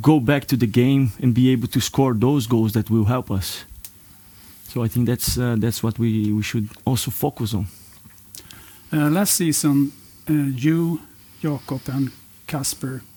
go 0.00 0.20
back 0.20 0.44
to 0.46 0.56
the 0.56 0.66
game 0.66 1.10
and 1.20 1.34
be 1.34 1.50
able 1.50 1.68
to 1.68 1.80
score 1.80 2.14
those 2.14 2.46
goals 2.46 2.72
that 2.72 2.88
will 2.88 3.06
help 3.06 3.30
us? 3.30 3.64
So 4.68 4.84
I 4.84 4.88
think 4.88 5.06
that's 5.06 5.36
uh, 5.36 5.56
that's 5.58 5.82
what 5.82 5.98
we, 5.98 6.32
we 6.32 6.42
should 6.42 6.68
also 6.84 7.10
focus 7.10 7.52
on. 7.52 7.66
Uh, 8.92 9.10
last 9.10 9.34
season, 9.34 9.90
uh, 10.30 10.32
you, 10.32 11.00
Jakob, 11.40 11.80
and 11.88 12.10
Kasper 12.46 13.02
uh, 13.02 13.11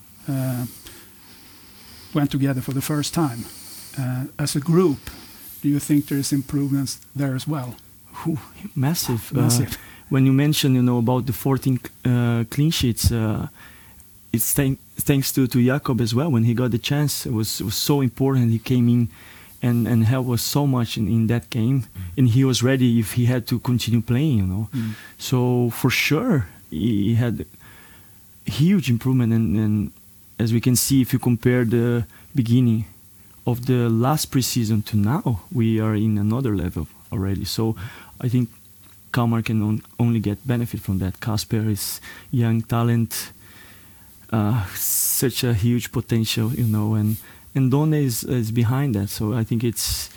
went 2.13 2.31
together 2.31 2.61
for 2.61 2.73
the 2.73 2.81
first 2.81 3.13
time. 3.13 3.45
Uh, 3.97 4.25
as 4.37 4.55
a 4.55 4.59
group, 4.59 4.97
do 5.61 5.69
you 5.69 5.79
think 5.79 6.07
there 6.07 6.17
is 6.19 6.31
improvements 6.31 6.99
there 7.15 7.35
as 7.35 7.47
well? 7.47 7.75
Whew, 8.23 8.37
massive. 8.75 9.31
Uh, 9.35 9.41
Massive. 9.41 9.77
when 10.09 10.25
you 10.25 10.33
mention, 10.33 10.75
you 10.75 10.81
know, 10.81 10.97
about 10.99 11.25
the 11.25 11.33
14 11.33 11.79
uh, 12.05 12.43
clean 12.49 12.71
sheets, 12.71 13.11
uh, 13.11 13.47
it's 14.31 14.53
thank- 14.53 14.79
thanks 14.95 15.31
to, 15.33 15.47
to 15.47 15.63
Jakob 15.63 16.01
as 16.01 16.13
well. 16.13 16.29
When 16.31 16.43
he 16.43 16.53
got 16.53 16.71
the 16.71 16.77
chance, 16.77 17.25
it 17.25 17.33
was, 17.33 17.59
it 17.61 17.65
was 17.65 17.75
so 17.75 18.01
important. 18.01 18.51
He 18.51 18.59
came 18.59 18.87
in 18.89 19.07
and, 19.61 19.87
and 19.87 20.05
helped 20.05 20.29
us 20.29 20.41
so 20.41 20.67
much 20.67 20.97
in, 20.97 21.07
in 21.07 21.27
that 21.27 21.49
game. 21.49 21.85
And 22.17 22.29
he 22.29 22.43
was 22.43 22.61
ready 22.63 22.99
if 22.99 23.13
he 23.13 23.25
had 23.25 23.47
to 23.47 23.59
continue 23.59 24.01
playing, 24.01 24.37
you 24.37 24.45
know. 24.45 24.69
Mm. 24.73 24.91
So 25.17 25.69
for 25.71 25.89
sure, 25.89 26.47
he 26.69 27.09
he 27.09 27.15
had 27.15 27.45
huge 28.45 28.89
improvement. 28.89 29.33
And, 29.33 29.57
and 29.57 29.91
as 30.37 30.51
we 30.51 30.59
can 30.59 30.75
see, 30.75 31.01
if 31.01 31.13
you 31.13 31.19
compare 31.19 31.65
the 31.65 32.05
beginning 32.33 32.85
of 33.45 33.65
the 33.65 33.89
last 33.89 34.31
preseason 34.31 34.83
to 34.85 34.97
now, 34.97 35.41
we 35.51 35.79
are 35.79 35.95
in 35.95 36.17
another 36.17 36.55
level 36.55 36.87
already. 37.11 37.45
So 37.45 37.75
I 38.19 38.27
think 38.27 38.49
Kalmar 39.11 39.41
can 39.41 39.61
on, 39.61 39.81
only 39.99 40.19
get 40.19 40.45
benefit 40.45 40.81
from 40.81 40.99
that. 40.99 41.19
Kasper 41.19 41.69
is 41.69 42.01
young 42.31 42.61
talent, 42.63 43.31
uh, 44.31 44.65
such 44.75 45.43
a 45.43 45.53
huge 45.53 45.91
potential, 45.91 46.51
you 46.53 46.65
know, 46.65 46.95
and 46.95 47.17
and 47.53 47.71
Done 47.71 47.93
is 47.93 48.23
is 48.23 48.51
behind 48.51 48.95
that. 48.95 49.09
So 49.09 49.33
I 49.33 49.43
think 49.45 49.63
it's 49.63 50.09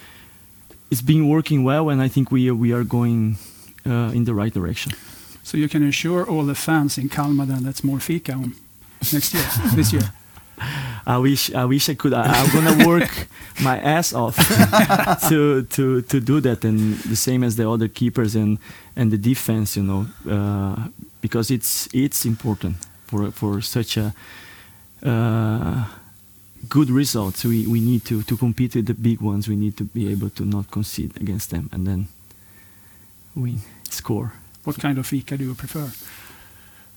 it's 0.90 1.02
been 1.02 1.28
working 1.28 1.62
well, 1.62 1.90
and 1.90 2.02
I 2.02 2.08
think 2.08 2.32
we 2.32 2.50
we 2.50 2.72
are 2.72 2.84
going 2.84 3.36
uh, 3.86 4.10
in 4.12 4.24
the 4.24 4.34
right 4.34 4.52
direction. 4.52 4.92
So 5.44 5.56
you 5.56 5.68
can 5.68 5.82
assure 5.86 6.26
all 6.26 6.44
the 6.44 6.54
fans 6.54 6.98
in 6.98 7.08
Kalmar 7.08 7.46
then 7.46 7.62
that's 7.62 7.84
more 7.84 8.00
fika 8.00 8.32
next 9.12 9.34
year, 9.34 9.44
this 9.74 9.92
year. 9.92 10.12
I 11.06 11.16
wish 11.18 11.54
I 11.54 11.64
wish 11.64 11.88
I 11.88 11.94
could. 11.94 12.12
I, 12.12 12.24
I'm 12.26 12.50
gonna 12.52 12.86
work 12.86 13.28
my 13.62 13.78
ass 13.78 14.12
off 14.12 14.36
to 15.28 15.62
to 15.62 16.02
to 16.02 16.20
do 16.20 16.40
that, 16.40 16.64
and 16.64 16.98
the 16.98 17.16
same 17.16 17.42
as 17.42 17.56
the 17.56 17.68
other 17.68 17.88
keepers 17.88 18.34
and 18.34 18.58
and 18.94 19.10
the 19.10 19.16
defense, 19.16 19.76
you 19.76 19.84
know, 19.84 20.06
uh, 20.28 20.88
because 21.20 21.50
it's 21.50 21.88
it's 21.94 22.26
important 22.26 22.76
for 23.06 23.30
for 23.30 23.62
such 23.62 23.96
a 23.96 24.12
uh, 25.02 25.84
good 26.68 26.90
results. 26.90 27.44
We 27.44 27.66
we 27.66 27.80
need 27.80 28.04
to 28.06 28.22
to 28.22 28.36
compete 28.36 28.74
with 28.74 28.86
the 28.86 28.94
big 28.94 29.20
ones. 29.22 29.48
We 29.48 29.56
need 29.56 29.76
to 29.78 29.84
be 29.84 30.12
able 30.12 30.30
to 30.30 30.44
not 30.44 30.70
concede 30.70 31.16
against 31.16 31.50
them, 31.50 31.70
and 31.72 31.86
then 31.86 32.08
win, 33.34 33.60
score. 33.88 34.32
What 34.64 34.78
kind 34.78 34.98
of 34.98 35.06
fika 35.06 35.38
do 35.38 35.44
you 35.44 35.54
prefer? 35.54 35.90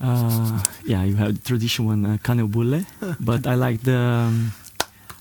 Uh, 0.02 0.60
yeah, 0.86 1.04
you 1.04 1.16
have 1.16 1.34
the 1.36 1.42
traditional 1.42 1.90
one, 1.90 2.06
uh, 2.06 2.18
kanelbulle, 2.24 2.86
but 3.20 3.46
I 3.46 3.54
like 3.56 3.82
the 3.84 3.98
um, 3.98 4.52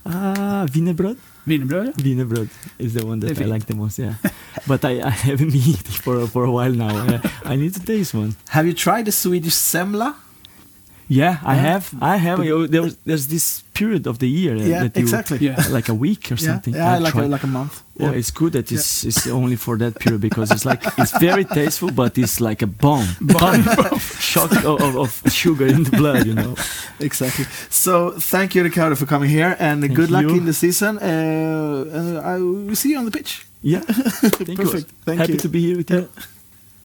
uh, 0.06 0.66
ja? 0.72 1.16
Wienerbröd 1.46 2.48
is 2.78 2.92
the 2.94 3.04
one 3.04 3.20
that 3.20 3.38
I 3.40 3.44
like 3.44 3.66
the 3.66 3.74
most. 3.74 3.98
Yeah, 3.98 4.14
but 4.66 4.84
I, 4.84 5.00
I 5.00 5.10
haven't 5.10 5.50
been 5.50 5.60
eating 5.60 6.00
for 6.02 6.26
for 6.26 6.44
a 6.44 6.50
while 6.50 6.72
now. 6.72 6.94
Uh, 6.96 7.20
I 7.44 7.56
need 7.56 7.74
to 7.74 7.80
taste 7.80 8.14
one. 8.14 8.36
Have 8.48 8.66
you 8.66 8.74
tried 8.74 9.04
the 9.06 9.12
Swedish 9.12 9.54
semla? 9.54 10.14
Yeah, 11.12 11.38
I 11.42 11.54
Yeah. 11.54 11.62
have. 11.72 11.84
I 12.00 12.16
have. 12.26 12.38
You 12.44 12.50
know, 12.50 12.66
there 12.68 12.82
was, 12.82 12.94
there's 13.04 13.26
this 13.26 13.62
period 13.74 14.06
of 14.06 14.18
the 14.18 14.28
year 14.28 14.54
yeah, 14.54 14.82
that 14.84 14.96
you, 14.96 15.02
exactly. 15.02 15.38
Yeah. 15.38 15.56
like 15.76 15.88
a 15.88 15.94
week 15.94 16.30
or 16.30 16.36
Yeah, 16.36 16.46
something. 16.48 16.74
yeah, 16.74 16.94
I 16.94 16.98
like 16.98 17.14
a, 17.14 17.22
like 17.34 17.42
a 17.42 17.48
month. 17.48 17.82
Well, 17.98 18.12
Yeah. 18.12 18.18
it's 18.20 18.30
good 18.30 18.52
that 18.52 18.70
it's, 18.70 19.04
it's 19.04 19.26
only 19.26 19.56
for 19.56 19.76
that 19.78 19.98
period 19.98 20.20
because 20.20 20.52
it's 20.54 20.64
like 20.64 20.80
it's 20.98 21.10
very 21.18 21.44
tasteful, 21.58 21.90
but 21.90 22.16
it's 22.16 22.40
like 22.40 22.62
a 22.62 22.66
bomb, 22.68 23.06
bomb, 23.20 23.62
shock 24.32 24.52
of, 24.64 24.80
of, 24.80 24.96
of 24.96 25.22
sugar 25.32 25.66
in 25.66 25.82
the 25.84 25.90
blood, 25.96 26.26
you 26.26 26.34
know. 26.34 26.54
Exactly. 27.00 27.44
So 27.70 28.12
thank 28.32 28.54
you, 28.54 28.62
Ricardo, 28.62 28.94
for 28.94 29.06
coming 29.06 29.30
here, 29.30 29.56
and 29.58 29.80
Thank 29.82 29.94
good 29.96 30.10
luck 30.10 30.22
you. 30.28 30.36
in 30.38 30.44
the 30.44 30.52
season. 30.54 30.98
Uh, 30.98 31.84
and 31.98 32.18
I 32.18 32.38
will 32.38 32.76
see 32.76 32.90
you 32.90 32.98
on 32.98 33.04
the 33.04 33.10
pitch. 33.18 33.46
Yeah, 33.62 33.80
thank 33.80 34.58
Perfect. 34.60 34.86
you. 34.90 34.96
Thank 35.04 35.18
Happy 35.20 35.32
you. 35.32 35.38
to 35.38 35.48
be 35.48 35.60
here 35.66 35.76
with 35.78 35.90
you. 35.90 35.98
Yeah. 36.00 36.24